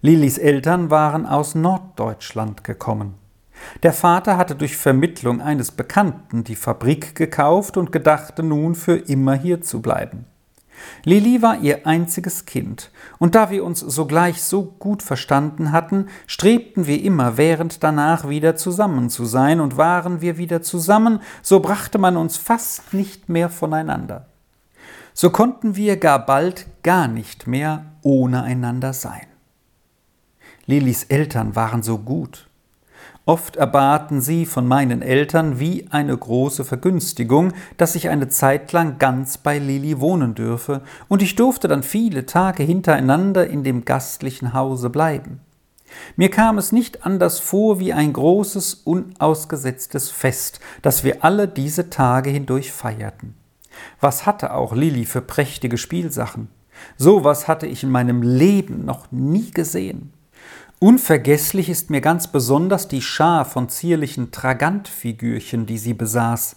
Lilis 0.00 0.38
Eltern 0.38 0.90
waren 0.90 1.26
aus 1.26 1.54
Norddeutschland 1.54 2.64
gekommen. 2.64 3.14
Der 3.82 3.92
Vater 3.92 4.36
hatte 4.36 4.54
durch 4.54 4.76
Vermittlung 4.76 5.40
eines 5.40 5.70
Bekannten 5.70 6.44
die 6.44 6.56
Fabrik 6.56 7.14
gekauft 7.14 7.76
und 7.76 7.92
gedachte 7.92 8.42
nun 8.42 8.74
für 8.74 8.96
immer 8.96 9.34
hier 9.34 9.62
zu 9.62 9.80
bleiben. 9.80 10.26
Lili 11.04 11.42
war 11.42 11.60
ihr 11.60 11.86
einziges 11.86 12.44
Kind, 12.46 12.90
und 13.18 13.34
da 13.34 13.50
wir 13.50 13.64
uns 13.64 13.80
sogleich 13.80 14.42
so 14.42 14.62
gut 14.62 15.02
verstanden 15.02 15.72
hatten, 15.72 16.08
strebten 16.26 16.86
wir 16.86 17.02
immer 17.02 17.36
während 17.36 17.82
danach 17.82 18.28
wieder 18.28 18.56
zusammen 18.56 19.10
zu 19.10 19.24
sein, 19.24 19.60
und 19.60 19.76
waren 19.76 20.20
wir 20.20 20.38
wieder 20.38 20.62
zusammen, 20.62 21.20
so 21.42 21.60
brachte 21.60 21.98
man 21.98 22.16
uns 22.16 22.36
fast 22.36 22.92
nicht 22.92 23.28
mehr 23.28 23.48
voneinander. 23.48 24.26
So 25.14 25.30
konnten 25.30 25.76
wir 25.76 25.96
gar 25.96 26.26
bald 26.26 26.66
gar 26.82 27.08
nicht 27.08 27.46
mehr 27.46 27.86
ohne 28.02 28.42
einander 28.42 28.92
sein. 28.92 29.26
Lilis 30.66 31.04
Eltern 31.04 31.56
waren 31.56 31.82
so 31.82 31.98
gut, 31.98 32.48
Oft 33.28 33.56
erbaten 33.56 34.20
sie 34.20 34.46
von 34.46 34.68
meinen 34.68 35.02
Eltern 35.02 35.58
wie 35.58 35.88
eine 35.90 36.16
große 36.16 36.64
Vergünstigung, 36.64 37.52
dass 37.76 37.96
ich 37.96 38.08
eine 38.08 38.28
Zeit 38.28 38.70
lang 38.70 38.98
ganz 38.98 39.36
bei 39.36 39.58
Lili 39.58 39.98
wohnen 39.98 40.36
dürfe, 40.36 40.82
und 41.08 41.22
ich 41.22 41.34
durfte 41.34 41.66
dann 41.66 41.82
viele 41.82 42.26
Tage 42.26 42.62
hintereinander 42.62 43.48
in 43.48 43.64
dem 43.64 43.84
gastlichen 43.84 44.54
Hause 44.54 44.90
bleiben. 44.90 45.40
Mir 46.14 46.30
kam 46.30 46.56
es 46.56 46.70
nicht 46.70 47.04
anders 47.04 47.40
vor 47.40 47.80
wie 47.80 47.92
ein 47.92 48.12
großes, 48.12 48.74
unausgesetztes 48.84 50.12
Fest, 50.12 50.60
das 50.82 51.02
wir 51.02 51.24
alle 51.24 51.48
diese 51.48 51.90
Tage 51.90 52.30
hindurch 52.30 52.70
feierten. 52.70 53.34
Was 54.00 54.24
hatte 54.24 54.54
auch 54.54 54.72
Lili 54.72 55.04
für 55.04 55.20
prächtige 55.20 55.78
Spielsachen? 55.78 56.46
So 56.96 57.24
was 57.24 57.48
hatte 57.48 57.66
ich 57.66 57.82
in 57.82 57.90
meinem 57.90 58.22
Leben 58.22 58.84
noch 58.84 59.10
nie 59.10 59.50
gesehen. 59.50 60.12
Unvergesslich 60.78 61.70
ist 61.70 61.88
mir 61.88 62.02
ganz 62.02 62.26
besonders 62.26 62.86
die 62.86 63.00
Schar 63.00 63.46
von 63.46 63.70
zierlichen 63.70 64.30
Tragantfigürchen, 64.30 65.64
die 65.64 65.78
sie 65.78 65.94
besaß. 65.94 66.56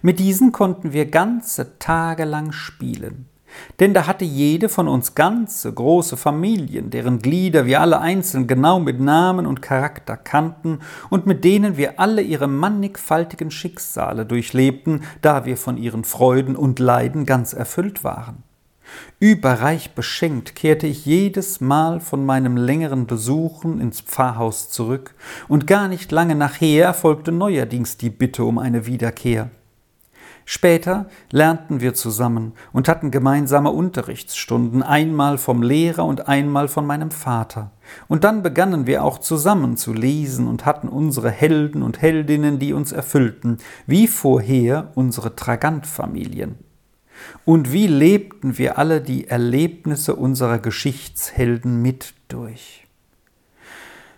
Mit 0.00 0.18
diesen 0.18 0.50
konnten 0.50 0.94
wir 0.94 1.04
ganze 1.04 1.78
Tage 1.78 2.24
lang 2.24 2.52
spielen. 2.52 3.26
Denn 3.78 3.92
da 3.92 4.06
hatte 4.06 4.24
jede 4.24 4.70
von 4.70 4.88
uns 4.88 5.14
ganze 5.14 5.70
große 5.70 6.16
Familien, 6.16 6.88
deren 6.88 7.18
Glieder 7.18 7.66
wir 7.66 7.82
alle 7.82 8.00
einzeln 8.00 8.46
genau 8.46 8.80
mit 8.80 8.98
Namen 8.98 9.44
und 9.44 9.60
Charakter 9.60 10.16
kannten 10.16 10.78
und 11.10 11.26
mit 11.26 11.44
denen 11.44 11.76
wir 11.76 12.00
alle 12.00 12.22
ihre 12.22 12.48
mannigfaltigen 12.48 13.50
Schicksale 13.50 14.24
durchlebten, 14.24 15.02
da 15.20 15.44
wir 15.44 15.58
von 15.58 15.76
ihren 15.76 16.04
Freuden 16.04 16.56
und 16.56 16.78
Leiden 16.78 17.26
ganz 17.26 17.52
erfüllt 17.52 18.04
waren. 18.04 18.42
Überreich 19.18 19.94
beschenkt 19.94 20.54
kehrte 20.54 20.86
ich 20.86 21.04
jedes 21.06 21.60
Mal 21.60 22.00
von 22.00 22.24
meinem 22.24 22.56
längeren 22.56 23.06
Besuchen 23.06 23.80
ins 23.80 24.00
Pfarrhaus 24.00 24.70
zurück, 24.70 25.14
und 25.48 25.66
gar 25.66 25.88
nicht 25.88 26.10
lange 26.12 26.34
nachher 26.34 26.84
erfolgte 26.84 27.32
neuerdings 27.32 27.96
die 27.96 28.10
Bitte 28.10 28.44
um 28.44 28.58
eine 28.58 28.86
Wiederkehr. 28.86 29.50
Später 30.52 31.06
lernten 31.30 31.80
wir 31.80 31.94
zusammen 31.94 32.54
und 32.72 32.88
hatten 32.88 33.12
gemeinsame 33.12 33.70
Unterrichtsstunden, 33.70 34.82
einmal 34.82 35.38
vom 35.38 35.62
Lehrer 35.62 36.04
und 36.04 36.26
einmal 36.28 36.66
von 36.66 36.86
meinem 36.86 37.12
Vater. 37.12 37.70
Und 38.08 38.24
dann 38.24 38.42
begannen 38.42 38.84
wir 38.84 39.04
auch 39.04 39.18
zusammen 39.18 39.76
zu 39.76 39.92
lesen 39.92 40.48
und 40.48 40.66
hatten 40.66 40.88
unsere 40.88 41.30
Helden 41.30 41.82
und 41.82 42.02
Heldinnen, 42.02 42.58
die 42.58 42.72
uns 42.72 42.90
erfüllten, 42.90 43.58
wie 43.86 44.08
vorher 44.08 44.90
unsere 44.96 45.36
Tragantfamilien. 45.36 46.56
Und 47.44 47.72
wie 47.72 47.86
lebten 47.86 48.58
wir 48.58 48.78
alle 48.78 49.00
die 49.00 49.28
Erlebnisse 49.28 50.14
unserer 50.14 50.58
Geschichtshelden 50.58 51.80
mit 51.82 52.14
durch. 52.28 52.86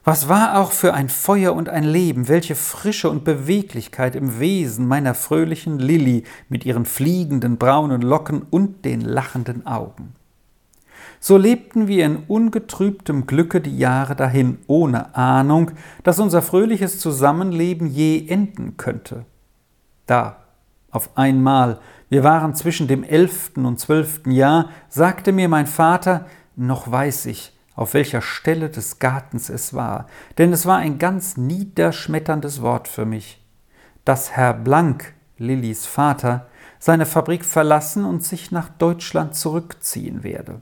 Was 0.05 0.29
war 0.29 0.59
auch 0.59 0.73
für 0.73 0.95
ein 0.95 1.09
Feuer 1.09 1.55
und 1.55 1.69
ein 1.69 1.85
Leben, 1.85 2.27
welche 2.27 2.57
Frische 2.57 3.09
und 3.09 3.23
Beweglichkeit 3.23 4.17
im 4.17 4.41
Wesen 4.41 4.89
meiner 4.89 5.15
fröhlichen 5.15 5.79
Lilli 5.79 6.25
mit 6.49 6.67
ihren 6.67 6.87
fliegenden 6.87 7.57
braunen 7.57 8.03
Locken 8.03 8.43
und 8.43 8.85
den 8.85 9.01
lachenden 9.01 9.65
Augen. 9.65 10.15
So 11.21 11.37
lebten 11.37 11.87
wir 11.87 12.05
in 12.05 12.17
ungetrübtem 12.27 13.27
Glücke 13.27 13.61
die 13.61 13.79
Jahre 13.79 14.17
dahin, 14.17 14.59
ohne 14.67 15.15
Ahnung, 15.15 15.71
dass 16.03 16.19
unser 16.19 16.43
fröhliches 16.43 16.99
Zusammenleben 16.99 17.87
je 17.87 18.27
enden 18.27 18.77
könnte. 18.77 19.25
Da, 20.07 20.42
auf 20.93 21.17
einmal, 21.17 21.81
wir 22.11 22.23
waren 22.23 22.55
zwischen 22.55 22.87
dem 22.87 23.03
elften 23.03 23.65
und 23.65 23.81
zwölften 23.81 24.31
Jahr, 24.31 24.69
sagte 24.89 25.33
mir 25.33 25.49
mein 25.49 25.67
Vater, 25.67 26.27
noch 26.55 26.89
weiß 26.89 27.27
ich, 27.27 27.59
auf 27.75 27.95
welcher 27.95 28.21
Stelle 28.21 28.69
des 28.69 28.99
Gartens 28.99 29.49
es 29.49 29.75
war, 29.75 30.07
denn 30.39 30.53
es 30.53 30.67
war 30.67 30.77
ein 30.77 30.99
ganz 30.99 31.37
niederschmetterndes 31.37 32.61
Wort 32.63 32.87
für 32.87 33.07
mich, 33.07 33.43
dass 34.05 34.33
Herr 34.33 34.53
Blank, 34.53 35.15
Lillys 35.39 35.87
Vater, 35.87 36.47
seine 36.79 37.07
Fabrik 37.07 37.45
verlassen 37.45 38.05
und 38.05 38.23
sich 38.23 38.51
nach 38.51 38.69
Deutschland 38.69 39.35
zurückziehen 39.35 40.23
werde. 40.23 40.61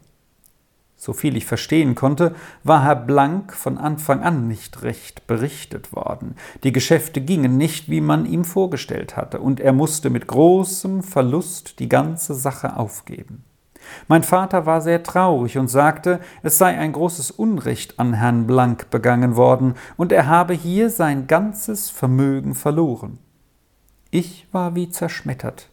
Soviel 1.03 1.35
ich 1.39 1.47
verstehen 1.47 1.95
konnte, 1.95 2.35
war 2.63 2.85
Herr 2.85 2.95
Blank 2.95 3.55
von 3.55 3.79
Anfang 3.79 4.23
an 4.23 4.49
nicht 4.49 4.83
recht 4.83 5.27
berichtet 5.27 5.95
worden. 5.95 6.35
Die 6.63 6.73
Geschäfte 6.73 7.23
gingen 7.23 7.57
nicht, 7.57 7.89
wie 7.89 8.03
man 8.03 8.27
ihm 8.27 8.45
vorgestellt 8.45 9.17
hatte, 9.17 9.41
und 9.41 9.61
er 9.61 9.73
musste 9.73 10.11
mit 10.11 10.27
großem 10.27 11.03
Verlust 11.03 11.79
die 11.79 11.89
ganze 11.89 12.35
Sache 12.35 12.77
aufgeben. 12.77 13.45
Mein 14.09 14.23
Vater 14.23 14.67
war 14.67 14.83
sehr 14.83 15.03
traurig 15.03 15.57
und 15.57 15.69
sagte, 15.69 16.21
es 16.43 16.59
sei 16.59 16.77
ein 16.77 16.93
großes 16.93 17.31
Unrecht 17.31 17.99
an 17.99 18.13
Herrn 18.13 18.47
Blank 18.47 18.91
begangen 18.91 19.37
worden, 19.37 19.77
und 19.97 20.13
er 20.13 20.27
habe 20.27 20.53
hier 20.53 20.91
sein 20.91 21.27
ganzes 21.27 21.89
Vermögen 21.89 22.55
verloren. 22.55 23.19
Ich 24.11 24.47
war 24.53 24.75
wie 24.75 24.91
zerschmettert. 24.91 25.71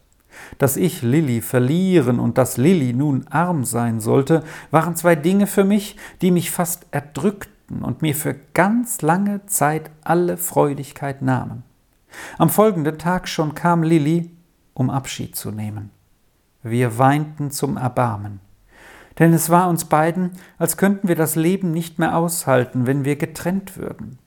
Dass 0.58 0.78
ich 0.78 1.02
Lilli 1.02 1.42
verlieren 1.42 2.20
und 2.20 2.38
dass 2.38 2.58
Lilli 2.58 2.94
nun 2.94 3.28
arm 3.28 3.66
sein 3.66 4.00
sollte, 4.00 4.44
waren 4.72 4.96
zwei 4.96 5.16
Dinge 5.16 5.48
für 5.48 5.64
mich, 5.64 5.98
die 6.22 6.32
mich 6.32 6.52
fast 6.52 6.88
erdrückten 6.92 7.82
und 7.84 8.02
mir 8.02 8.16
für 8.16 8.36
ganz 8.54 9.02
lange 9.02 9.46
Zeit 9.46 9.92
alle 10.04 10.38
Freudigkeit 10.38 11.22
nahmen. 11.22 11.64
Am 12.38 12.50
folgenden 12.50 12.98
Tag 12.98 13.28
schon 13.28 13.56
kam 13.56 13.84
Lilli, 13.84 14.32
um 14.74 14.90
Abschied 14.90 15.36
zu 15.36 15.52
nehmen. 15.52 15.92
Wir 16.64 16.98
weinten 16.98 17.52
zum 17.52 17.78
Erbarmen. 17.78 18.40
Denn 19.20 19.34
es 19.34 19.50
war 19.50 19.70
uns 19.70 19.86
beiden, 19.86 20.32
als 20.58 20.78
könnten 20.78 21.08
wir 21.08 21.16
das 21.16 21.36
Leben 21.36 21.72
nicht 21.72 21.98
mehr 21.98 22.16
aushalten, 22.16 22.86
wenn 22.86 23.04
wir 23.04 23.16
getrennt 23.16 23.78
würden. 23.78 24.20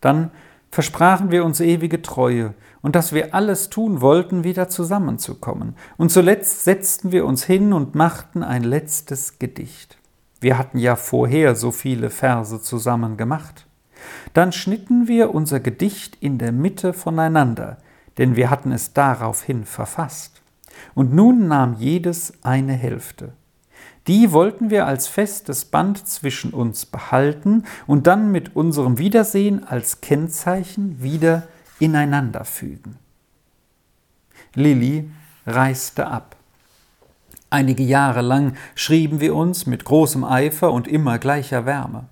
Dann 0.00 0.30
versprachen 0.76 1.30
wir 1.30 1.42
uns 1.46 1.60
ewige 1.60 2.02
Treue 2.02 2.52
und 2.82 2.96
dass 2.96 3.14
wir 3.14 3.34
alles 3.34 3.70
tun 3.70 4.02
wollten, 4.02 4.44
wieder 4.44 4.68
zusammenzukommen. 4.68 5.74
Und 5.96 6.12
zuletzt 6.12 6.64
setzten 6.64 7.12
wir 7.12 7.24
uns 7.24 7.44
hin 7.44 7.72
und 7.72 7.94
machten 7.94 8.42
ein 8.42 8.62
letztes 8.62 9.38
Gedicht. 9.38 9.96
Wir 10.38 10.58
hatten 10.58 10.76
ja 10.76 10.96
vorher 10.96 11.56
so 11.56 11.70
viele 11.70 12.10
Verse 12.10 12.60
zusammen 12.60 13.16
gemacht. 13.16 13.66
Dann 14.34 14.52
schnitten 14.52 15.08
wir 15.08 15.34
unser 15.34 15.60
Gedicht 15.60 16.18
in 16.20 16.36
der 16.36 16.52
Mitte 16.52 16.92
voneinander, 16.92 17.78
denn 18.18 18.36
wir 18.36 18.50
hatten 18.50 18.70
es 18.70 18.92
daraufhin 18.92 19.64
verfasst. 19.64 20.42
Und 20.94 21.14
nun 21.14 21.48
nahm 21.48 21.76
jedes 21.78 22.34
eine 22.44 22.74
Hälfte. 22.74 23.32
Die 24.06 24.32
wollten 24.32 24.70
wir 24.70 24.86
als 24.86 25.08
festes 25.08 25.64
Band 25.64 26.06
zwischen 26.06 26.52
uns 26.52 26.86
behalten 26.86 27.64
und 27.86 28.06
dann 28.06 28.30
mit 28.30 28.54
unserem 28.54 28.98
Wiedersehen 28.98 29.64
als 29.64 30.00
Kennzeichen 30.00 31.02
wieder 31.02 31.42
ineinander 31.80 32.44
fügen. 32.44 32.96
Lilli 34.54 35.10
reiste 35.46 36.06
ab. 36.06 36.36
Einige 37.50 37.82
Jahre 37.82 38.22
lang 38.22 38.56
schrieben 38.74 39.20
wir 39.20 39.34
uns 39.34 39.66
mit 39.66 39.84
großem 39.84 40.24
Eifer 40.24 40.72
und 40.72 40.88
immer 40.88 41.18
gleicher 41.18 41.66
Wärme. 41.66 42.06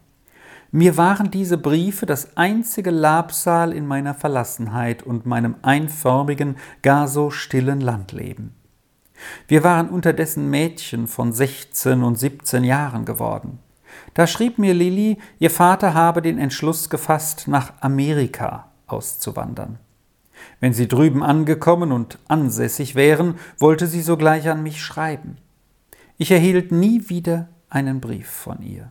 Mir 0.70 0.96
waren 0.96 1.30
diese 1.30 1.56
Briefe 1.56 2.06
das 2.06 2.36
einzige 2.36 2.90
Labsal 2.90 3.72
in 3.72 3.86
meiner 3.86 4.14
Verlassenheit 4.14 5.04
und 5.04 5.24
meinem 5.24 5.54
einförmigen, 5.62 6.56
gar 6.82 7.06
so 7.06 7.30
stillen 7.30 7.80
Landleben. 7.80 8.63
Wir 9.48 9.64
waren 9.64 9.88
unterdessen 9.88 10.50
Mädchen 10.50 11.06
von 11.06 11.32
16 11.32 12.02
und 12.02 12.18
17 12.18 12.64
Jahren 12.64 13.04
geworden. 13.04 13.58
Da 14.14 14.26
schrieb 14.26 14.58
mir 14.58 14.74
Lilli, 14.74 15.18
ihr 15.38 15.50
Vater 15.50 15.94
habe 15.94 16.22
den 16.22 16.38
Entschluss 16.38 16.90
gefasst, 16.90 17.48
nach 17.48 17.72
Amerika 17.80 18.68
auszuwandern. 18.86 19.78
Wenn 20.60 20.72
sie 20.72 20.88
drüben 20.88 21.22
angekommen 21.22 21.92
und 21.92 22.18
ansässig 22.28 22.94
wären, 22.94 23.36
wollte 23.58 23.86
sie 23.86 24.02
sogleich 24.02 24.48
an 24.48 24.62
mich 24.62 24.82
schreiben. 24.82 25.38
Ich 26.18 26.30
erhielt 26.30 26.70
nie 26.70 27.08
wieder 27.08 27.48
einen 27.68 28.00
Brief 28.00 28.28
von 28.28 28.62
ihr. 28.62 28.90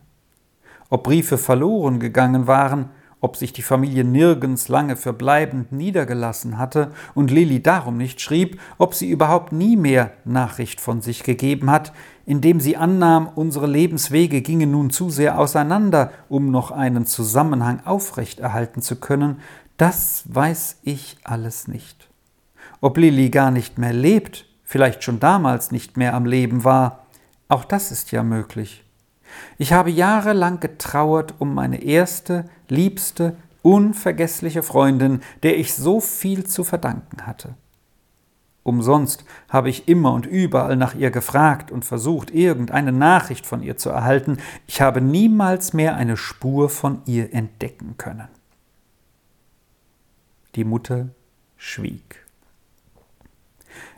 Ob 0.90 1.04
Briefe 1.04 1.38
verloren 1.38 2.00
gegangen 2.00 2.46
waren, 2.46 2.90
ob 3.24 3.38
sich 3.38 3.54
die 3.54 3.62
Familie 3.62 4.04
nirgends 4.04 4.68
lange 4.68 4.96
verbleibend 4.96 5.72
niedergelassen 5.72 6.58
hatte 6.58 6.90
und 7.14 7.30
Lilli 7.30 7.62
darum 7.62 7.96
nicht 7.96 8.20
schrieb, 8.20 8.60
ob 8.76 8.92
sie 8.92 9.08
überhaupt 9.08 9.50
nie 9.50 9.78
mehr 9.78 10.12
Nachricht 10.26 10.78
von 10.78 11.00
sich 11.00 11.22
gegeben 11.22 11.70
hat, 11.70 11.94
indem 12.26 12.60
sie 12.60 12.76
annahm, 12.76 13.30
unsere 13.34 13.66
Lebenswege 13.66 14.42
gingen 14.42 14.72
nun 14.72 14.90
zu 14.90 15.08
sehr 15.08 15.38
auseinander, 15.38 16.12
um 16.28 16.50
noch 16.50 16.70
einen 16.70 17.06
Zusammenhang 17.06 17.80
aufrechterhalten 17.86 18.82
zu 18.82 18.96
können, 18.96 19.40
das 19.78 20.24
weiß 20.26 20.80
ich 20.82 21.16
alles 21.24 21.66
nicht. 21.66 22.10
Ob 22.82 22.98
Lilli 22.98 23.30
gar 23.30 23.50
nicht 23.50 23.78
mehr 23.78 23.94
lebt, 23.94 24.44
vielleicht 24.64 25.02
schon 25.02 25.18
damals 25.18 25.72
nicht 25.72 25.96
mehr 25.96 26.12
am 26.12 26.26
Leben 26.26 26.62
war, 26.62 27.06
auch 27.48 27.64
das 27.64 27.90
ist 27.90 28.12
ja 28.12 28.22
möglich. 28.22 28.83
Ich 29.58 29.72
habe 29.72 29.90
jahrelang 29.90 30.60
getrauert 30.60 31.34
um 31.38 31.54
meine 31.54 31.82
erste, 31.82 32.44
liebste, 32.68 33.36
unvergessliche 33.62 34.62
Freundin, 34.62 35.20
der 35.42 35.58
ich 35.58 35.74
so 35.74 36.00
viel 36.00 36.44
zu 36.44 36.64
verdanken 36.64 37.26
hatte. 37.26 37.54
Umsonst 38.64 39.24
habe 39.50 39.68
ich 39.68 39.88
immer 39.88 40.12
und 40.14 40.24
überall 40.24 40.76
nach 40.76 40.94
ihr 40.94 41.10
gefragt 41.10 41.70
und 41.70 41.84
versucht, 41.84 42.30
irgendeine 42.30 42.92
Nachricht 42.92 43.44
von 43.44 43.62
ihr 43.62 43.76
zu 43.76 43.90
erhalten. 43.90 44.38
Ich 44.66 44.80
habe 44.80 45.02
niemals 45.02 45.74
mehr 45.74 45.96
eine 45.96 46.16
Spur 46.16 46.70
von 46.70 47.02
ihr 47.04 47.34
entdecken 47.34 47.96
können. 47.98 48.28
Die 50.54 50.64
Mutter 50.64 51.08
schwieg. 51.58 52.24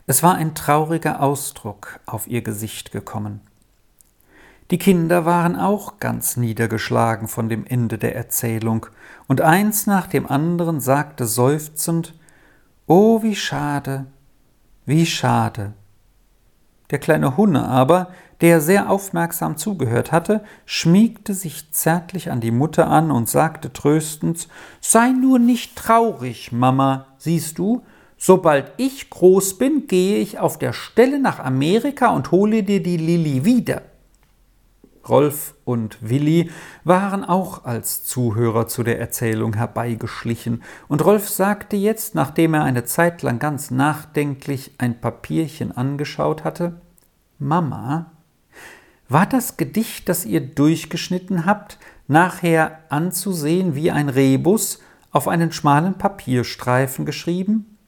Es 0.09 0.23
war 0.23 0.35
ein 0.35 0.55
trauriger 0.55 1.21
Ausdruck 1.21 2.01
auf 2.07 2.27
ihr 2.27 2.43
Gesicht 2.43 2.91
gekommen. 2.91 3.41
Die 4.71 4.79
Kinder 4.79 5.25
waren 5.25 5.55
auch 5.55 6.01
ganz 6.01 6.37
niedergeschlagen 6.37 7.29
von 7.29 7.49
dem 7.49 7.65
Ende 7.65 7.99
der 7.99 8.17
Erzählung, 8.17 8.87
und 9.29 9.41
eins 9.41 9.87
nach 9.87 10.07
dem 10.07 10.27
anderen 10.27 10.81
sagte 10.81 11.27
seufzend 11.27 12.15
Oh, 12.87 13.23
wie 13.23 13.37
schade, 13.37 14.07
wie 14.85 15.07
schade. 15.07 15.73
Der 16.91 16.99
kleine 16.99 17.37
Hunne 17.37 17.67
aber, 17.67 18.11
der 18.41 18.61
sehr 18.61 18.91
aufmerksam 18.91 19.57
zugehört 19.57 20.13
hatte, 20.13 20.45
schmiegte 20.67 21.35
sich 21.35 21.73
zärtlich 21.73 22.31
an 22.31 22.41
die 22.41 22.51
Mutter 22.51 22.89
an 22.89 23.11
und 23.11 23.29
sagte 23.29 23.73
tröstend 23.73 24.49
Sei 24.81 25.11
nur 25.11 25.39
nicht 25.39 25.77
traurig, 25.77 26.53
Mama, 26.53 27.07
siehst 27.19 27.59
du, 27.59 27.83
sobald 28.17 28.73
ich 28.77 29.11
groß 29.11 29.59
bin, 29.59 29.87
gehe 29.87 30.19
ich 30.19 30.39
auf 30.39 30.59
der 30.59 30.73
Stelle 30.73 31.19
nach 31.19 31.41
Amerika 31.41 32.11
und 32.11 32.31
hole 32.31 32.63
dir 32.63 32.83
die 32.83 32.97
Lilli 32.97 33.45
wieder. 33.45 33.83
Rolf 35.09 35.55
und 35.65 35.99
Willi 36.01 36.51
waren 36.85 37.25
auch 37.25 37.65
als 37.65 38.05
Zuhörer 38.05 38.67
zu 38.67 38.83
der 38.83 38.99
Erzählung 38.99 39.55
herbeigeschlichen, 39.55 40.63
und 40.89 41.05
Rolf 41.05 41.29
sagte 41.29 41.77
jetzt, 41.77 42.15
nachdem 42.15 42.55
er 42.55 42.65
eine 42.65 42.85
Zeit 42.85 43.23
lang 43.23 43.39
ganz 43.39 43.71
nachdenklich 43.71 44.73
ein 44.79 45.01
Papierchen 45.01 45.77
angeschaut 45.77 46.45
hatte 46.45 46.81
Mama, 47.39 48.13
war 49.09 49.27
das 49.27 49.57
Gedicht, 49.57 50.09
das 50.09 50.25
ihr 50.25 50.41
durchgeschnitten 50.41 51.47
habt, 51.47 51.79
nachher 52.09 52.81
anzusehen 52.89 53.75
wie 53.75 53.91
ein 53.91 54.09
Rebus 54.09 54.81
auf 55.13 55.29
einen 55.29 55.53
schmalen 55.53 55.95
Papierstreifen 55.95 57.07
geschrieben? 57.07 57.79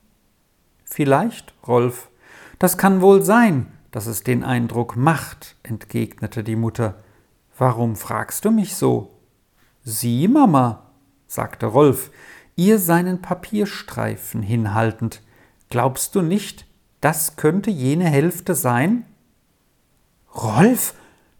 Vielleicht, 0.85 1.53
Rolf, 1.67 2.09
Das 2.57 2.77
kann 2.77 3.01
wohl 3.01 3.23
sein, 3.23 3.67
dass 3.91 4.05
es 4.05 4.23
den 4.23 4.43
Eindruck 4.43 4.97
macht, 4.97 5.55
entgegnete 5.63 6.43
die 6.43 6.57
Mutter. 6.57 6.95
Warum 7.59 7.97
fragst 7.97 8.45
du 8.45 8.51
mich 8.51 8.77
so? 8.77 9.19
Sie, 9.83 10.29
Mama, 10.29 10.91
sagte 11.27 11.65
Rolf, 11.65 12.09
ihr 12.55 12.79
seinen 12.79 13.21
Papierstreifen 13.21 14.41
hinhaltend. 14.41 15.21
Glaubst 15.69 16.15
du 16.15 16.21
nicht, 16.21 16.65
das 17.01 17.35
könnte 17.35 17.69
jene 17.69 18.05
Hälfte 18.05 18.55
sein? 18.55 19.03
Rolf, 20.33 20.93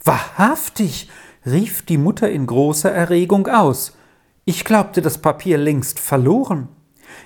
wahrhaftig, 0.03 1.09
rief 1.45 1.83
die 1.83 1.97
Mutter 1.97 2.29
in 2.29 2.47
großer 2.47 2.91
Erregung 2.91 3.47
aus. 3.47 3.95
Ich 4.43 4.65
glaubte 4.65 5.01
das 5.01 5.19
Papier 5.19 5.57
längst 5.57 5.99
verloren. 5.99 6.67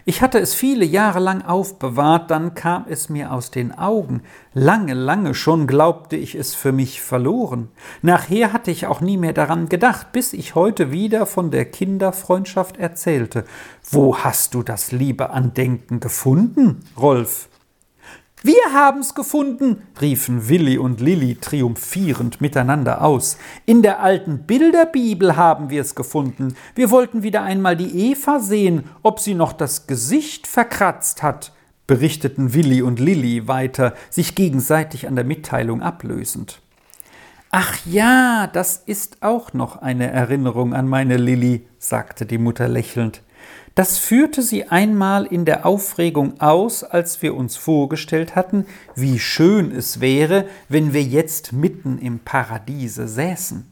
Ich 0.06 0.22
hatte 0.22 0.38
es 0.40 0.54
viele 0.54 0.84
Jahre 0.84 1.20
lang 1.20 1.44
aufbewahrt, 1.44 2.30
dann 2.30 2.56
kam 2.56 2.86
es 2.90 3.08
mir 3.08 3.32
aus 3.32 3.52
den 3.52 3.72
Augen. 3.72 4.22
Lange, 4.54 4.94
lange 4.94 5.34
schon 5.34 5.66
glaubte 5.66 6.18
ich 6.18 6.36
es 6.36 6.54
für 6.54 6.74
mich 6.74 7.02
verloren. 7.02 7.70
Nachher 8.02 8.52
hatte 8.52 8.70
ich 8.70 8.86
auch 8.86 9.00
nie 9.00 9.18
mehr 9.18 9.32
daran 9.32 9.70
gedacht, 9.70 10.12
bis 10.12 10.34
ich 10.34 10.56
heute 10.56 10.92
wieder 10.92 11.26
von 11.26 11.52
der 11.52 11.64
Kinderfreundschaft 11.64 12.76
erzählte. 12.76 13.46
Wo 13.90 14.18
hast 14.18 14.56
du 14.56 14.62
das 14.62 14.92
liebe 14.92 15.30
Andenken 15.30 16.02
gefunden, 16.02 16.84
Rolf? 17.00 17.48
Wir 18.46 18.74
haben's 18.74 19.16
gefunden, 19.16 19.84
riefen 20.02 20.50
Willi 20.50 20.78
und 20.78 21.00
Lilli 21.00 21.36
triumphierend 21.36 22.42
miteinander 22.42 23.02
aus. 23.02 23.38
In 23.66 23.82
der 23.82 24.02
alten 24.02 24.40
Bilderbibel 24.40 25.38
haben 25.38 25.70
wir 25.70 25.80
es 25.80 25.96
gefunden. 25.96 26.58
Wir 26.76 26.92
wollten 26.92 27.24
wieder 27.24 27.44
einmal 27.44 27.78
die 27.78 28.12
Eva 28.12 28.42
sehen, 28.42 28.84
ob 29.02 29.22
sie 29.22 29.34
noch 29.34 29.54
das 29.54 29.88
Gesicht 29.88 30.46
verkratzt 30.46 31.24
hat, 31.24 31.54
berichteten 31.88 32.54
Willi 32.54 32.82
und 32.82 33.00
Lilli 33.00 33.48
weiter, 33.48 33.94
sich 34.10 34.36
gegenseitig 34.36 35.08
an 35.08 35.16
der 35.16 35.24
Mitteilung 35.24 35.82
ablösend. 35.82 36.62
Ach 37.50 37.78
ja, 37.86 38.48
das 38.48 38.76
ist 38.76 39.24
auch 39.24 39.54
noch 39.54 39.82
eine 39.82 40.12
Erinnerung 40.12 40.74
an 40.74 40.90
meine 40.90 41.16
Lilli, 41.16 41.66
sagte 41.78 42.26
die 42.26 42.40
Mutter 42.40 42.68
lächelnd. 42.68 43.22
Das 43.76 43.98
führte 43.98 44.44
sie 44.44 44.66
einmal 44.68 45.26
in 45.26 45.46
der 45.46 45.66
Aufregung 45.66 46.40
aus, 46.40 46.84
als 46.84 47.24
wir 47.24 47.36
uns 47.36 47.58
vorgestellt 47.58 48.36
hatten, 48.36 48.68
wie 48.96 49.18
schön 49.18 49.72
es 49.72 50.00
wäre, 50.00 50.46
wenn 50.70 50.94
wir 50.94 51.02
jetzt 51.02 51.54
mitten 51.54 51.98
im 51.98 52.20
Paradiese 52.20 53.08
säßen. 53.08 53.66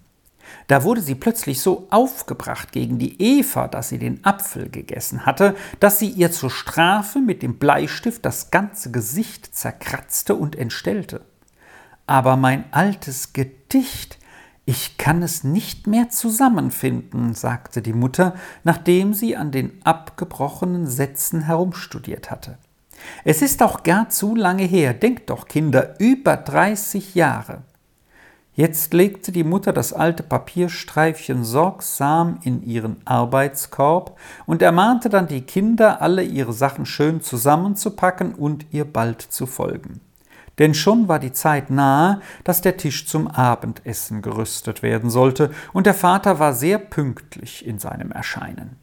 Da 0.68 0.84
wurde 0.84 1.02
sie 1.02 1.16
plötzlich 1.16 1.62
so 1.62 1.88
aufgebracht 1.92 2.72
gegen 2.72 2.98
die 2.98 3.22
Eva, 3.22 3.68
dass 3.68 3.90
sie 3.90 4.00
den 4.00 4.26
Apfel 4.26 4.70
gegessen 4.70 5.26
hatte, 5.26 5.56
dass 5.80 6.00
sie 6.00 6.10
ihr 6.10 6.32
zur 6.32 6.50
Strafe 6.50 7.20
mit 7.20 7.44
dem 7.44 7.58
Bleistift 7.58 8.26
das 8.26 8.52
ganze 8.52 8.92
Gesicht 8.92 9.54
zerkratzte 9.56 10.36
und 10.36 10.56
entstellte. 10.56 11.22
Aber 12.08 12.38
mein 12.38 12.66
altes 12.72 13.34
Gedicht, 13.34 14.18
ich 14.72 14.96
kann 14.96 15.22
es 15.22 15.44
nicht 15.44 15.86
mehr 15.86 16.08
zusammenfinden, 16.08 17.34
sagte 17.34 17.82
die 17.82 17.92
Mutter, 17.92 18.36
nachdem 18.64 19.14
sie 19.14 19.36
an 19.36 19.52
den 19.52 19.74
abgebrochenen 19.84 20.88
Sätzen 20.88 21.42
herumstudiert 21.42 22.32
hatte. 22.32 22.58
Es 23.26 23.42
ist 23.42 23.62
auch 23.64 23.84
gar 23.84 24.08
zu 24.08 24.34
lange 24.34 24.64
her, 24.64 24.94
denkt 24.94 25.30
doch, 25.30 25.50
Kinder, 25.50 26.00
über 26.00 26.38
dreißig 26.38 27.16
Jahre. 27.16 27.64
Jetzt 28.54 28.94
legte 28.94 29.34
die 29.34 29.44
Mutter 29.44 29.74
das 29.74 29.92
alte 29.92 30.24
Papierstreifchen 30.24 31.44
sorgsam 31.44 32.40
in 32.44 32.64
ihren 32.64 32.96
Arbeitskorb 33.04 34.18
und 34.46 34.62
ermahnte 34.62 35.10
dann 35.10 35.28
die 35.28 35.42
Kinder, 35.42 36.02
alle 36.02 36.24
ihre 36.24 36.54
Sachen 36.54 36.86
schön 36.86 37.20
zusammenzupacken 37.20 38.36
und 38.36 38.68
ihr 38.72 38.86
bald 38.86 39.22
zu 39.22 39.48
folgen 39.48 40.00
denn 40.60 40.74
schon 40.74 41.08
war 41.08 41.20
die 41.20 41.32
Zeit 41.32 41.70
nahe, 41.70 42.22
dass 42.44 42.62
der 42.62 42.78
Tisch 42.78 43.08
zum 43.08 43.28
Abendessen 43.28 44.22
gerüstet 44.22 44.84
werden 44.84 45.10
sollte, 45.10 45.52
und 45.74 45.86
der 45.86 45.94
Vater 45.94 46.40
war 46.40 46.54
sehr 46.54 46.78
pünktlich 46.78 47.66
in 47.66 47.80
seinem 47.80 48.12
Erscheinen. 48.12 48.78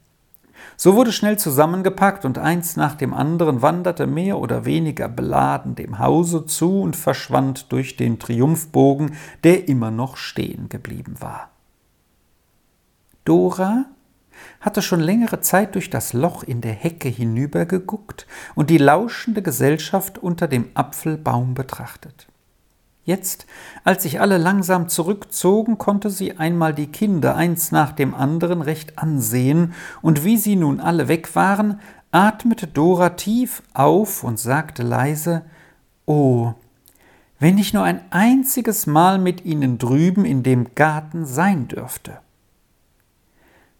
So 0.77 0.95
wurde 0.95 1.12
schnell 1.12 1.39
zusammengepackt 1.39 2.25
und 2.25 2.39
eins 2.39 2.77
nach 2.77 2.95
dem 2.95 3.12
anderen 3.12 3.62
wanderte 3.62 4.07
mehr 4.07 4.39
oder 4.39 4.64
weniger 4.64 5.09
beladen 5.09 5.75
dem 5.75 5.99
Hause 5.99 6.47
zu 6.47 6.81
und 6.81 6.95
verschwand 6.95 7.73
durch 7.73 7.97
den 7.97 8.19
Triumphbogen, 8.19 9.16
der 9.45 9.69
immer 9.69 9.91
noch 9.91 10.16
stehen 10.16 10.69
geblieben 10.69 11.16
war. 11.19 11.51
Dora 13.25 13.87
hatte 14.61 14.82
schon 14.82 15.01
längere 15.01 15.41
Zeit 15.41 15.74
durch 15.74 15.91
das 15.91 16.12
Loch 16.12 16.43
in 16.43 16.61
der 16.61 16.72
Hecke 16.72 17.09
hinübergeguckt 17.09 18.26
und 18.55 18.70
die 18.70 18.78
lauschende 18.78 19.43
Gesellschaft 19.43 20.18
unter 20.18 20.49
dem 20.49 20.70
Apfelbaum 20.74 21.55
betrachtet. 21.55 22.26
Jetzt, 23.05 23.47
als 23.84 24.03
sich 24.03 24.20
alle 24.20 24.36
langsam 24.36 24.89
zurückzogen, 24.89 25.78
konnte 25.78 26.11
sie 26.11 26.36
einmal 26.36 26.74
die 26.74 26.89
Kinder 26.89 27.36
eins 27.36 27.72
nach 27.72 27.93
dem 27.93 28.14
anderen 28.14 28.61
recht 28.61 28.99
ansehen, 28.99 29.72
und 30.03 30.24
wie 30.24 30.36
sie 30.36 30.57
nun 30.57 30.78
alle 30.78 31.09
weg 31.09 31.34
waren, 31.34 31.80
atmete 32.11 32.66
Dora 32.66 33.11
tief 33.11 33.62
auf 33.72 34.24
und 34.24 34.39
sagte 34.39 34.82
leise 34.82 35.43
Oh, 36.05 36.53
wenn 37.39 37.57
ich 37.57 37.72
nur 37.72 37.84
ein 37.84 38.03
einziges 38.11 38.86
Mal 38.86 39.18
mit 39.18 39.45
ihnen 39.45 39.78
drüben 39.78 40.24
in 40.24 40.43
dem 40.43 40.74
Garten 40.74 41.24
sein 41.24 41.68
dürfte. 41.68 42.18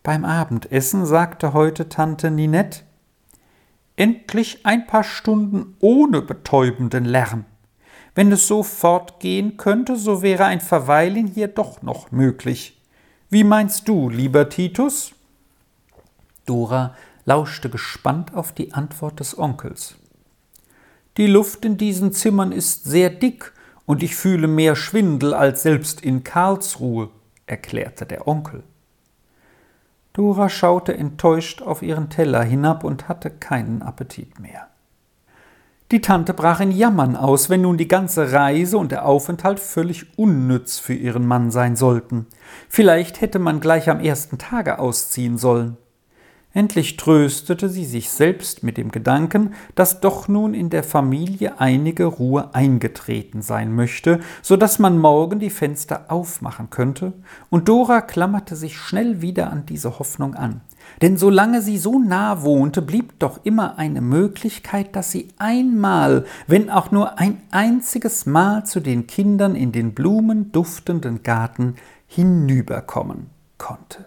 Beim 0.03 0.25
Abendessen 0.25 1.07
sagte 1.07 1.53
heute 1.53 1.89
Tante 1.89 2.31
Ninette 2.31 2.81
Endlich 3.97 4.65
ein 4.65 4.87
paar 4.87 5.03
Stunden 5.03 5.75
ohne 5.81 6.23
betäubenden 6.23 7.05
Lärm. 7.05 7.47
Wenn 8.15 8.31
es 8.31 8.47
so 8.47 8.63
fortgehen 8.63 9.57
könnte, 9.57 9.97
so 9.97 10.23
wäre 10.23 10.45
ein 10.45 10.61
Verweilen 10.61 11.27
hier 11.27 11.49
doch 11.49 11.83
noch 11.83 12.13
möglich. 12.13 12.81
Wie 13.29 13.45
meinst 13.45 13.89
du, 13.89 14.09
lieber 14.09 14.49
Titus? 14.49 15.13
Dora 16.47 16.95
lauschte 17.25 17.69
gespannt 17.69 18.35
auf 18.35 18.53
die 18.53 18.73
Antwort 18.73 19.21
des 19.21 19.37
Onkels. 19.37 19.97
Die 21.17 21.27
Luft 21.27 21.65
in 21.65 21.77
diesen 21.77 22.13
Zimmern 22.13 22.53
ist 22.53 22.85
sehr 22.85 23.11
dick 23.11 23.53
und 23.85 24.03
ich 24.03 24.15
fühle 24.15 24.47
mehr 24.47 24.77
Schwindel 24.77 25.35
als 25.35 25.63
selbst 25.63 26.01
in 26.01 26.23
Karlsruhe, 26.23 27.11
erklärte 27.47 28.07
der 28.07 28.29
Onkel. 28.29 28.63
Dora 30.19 30.49
schaute 30.49 30.99
enttäuscht 30.99 31.63
auf 31.63 31.81
ihren 31.81 32.11
Teller 32.11 32.43
hinab 32.43 32.83
und 32.83 33.09
hatte 33.09 33.31
keinen 33.31 33.83
Appetit 33.83 34.41
mehr. 34.41 34.67
Die 35.93 36.01
Tante 36.01 36.35
brach 36.35 36.59
in 36.59 36.73
Jammern 36.73 37.15
aus, 37.15 37.49
wenn 37.51 37.61
nun 37.61 37.79
die 37.79 37.87
ganze 37.87 38.33
Reise 38.33 38.79
und 38.79 38.91
der 38.91 39.07
Aufenthalt 39.07 39.61
völlig 39.61 40.19
unnütz 40.19 40.81
für 40.81 40.95
ihren 40.95 41.25
Mann 41.25 41.53
sein 41.53 41.77
sollten. 41.77 42.27
Vielleicht 42.69 43.21
hätte 43.21 43.39
man 43.39 43.61
gleich 43.61 43.89
am 43.89 44.01
ersten 44.01 44.39
Tage 44.39 44.81
ausziehen 44.81 45.39
sollen. 45.39 45.77
Endlich 46.55 46.97
tröstete 46.97 47.69
sie 47.69 47.85
sich 47.85 48.09
selbst 48.09 48.63
mit 48.63 48.79
dem 48.79 48.91
Gedanken, 48.91 49.53
dass 49.75 50.01
doch 50.01 50.29
nun 50.29 50.55
in 50.55 50.71
der 50.71 50.83
Familie 50.83 51.61
einige 51.61 52.07
Ruhe 52.07 52.55
eingetreten 52.55 53.43
sein 53.43 53.75
möchte, 53.75 54.21
so 54.41 54.57
dass 54.57 54.79
man 54.79 54.99
morgen 54.99 55.41
die 55.41 55.51
Fenster 55.51 56.07
aufmachen 56.09 56.71
könnte, 56.71 57.13
und 57.51 57.69
Dora 57.69 58.01
klammerte 58.01 58.57
sich 58.57 58.79
schnell 58.79 59.21
wieder 59.21 59.53
an 59.53 59.67
diese 59.67 59.99
Hoffnung 59.99 60.35
an. 60.35 60.63
Denn 61.03 61.19
solange 61.19 61.61
sie 61.61 61.77
so 61.77 61.99
nah 61.99 62.43
wohnte, 62.43 62.81
blieb 62.81 63.19
doch 63.19 63.45
immer 63.45 63.79
eine 63.79 64.01
Möglichkeit, 64.01 64.97
dass 64.97 65.13
sie 65.13 65.29
einmal, 65.37 66.25
wenn 66.47 66.71
auch 66.71 66.91
nur 66.91 67.19
ein 67.19 67.43
einziges 67.51 68.25
Mal 68.25 68.65
zu 68.65 68.81
den 68.81 69.07
Kindern 69.07 69.55
in 69.55 69.71
den 69.71 69.93
blumenduftenden 69.93 71.23
Garten 71.23 71.75
hinüberkommen 72.07 73.27
konnte. 73.59 74.07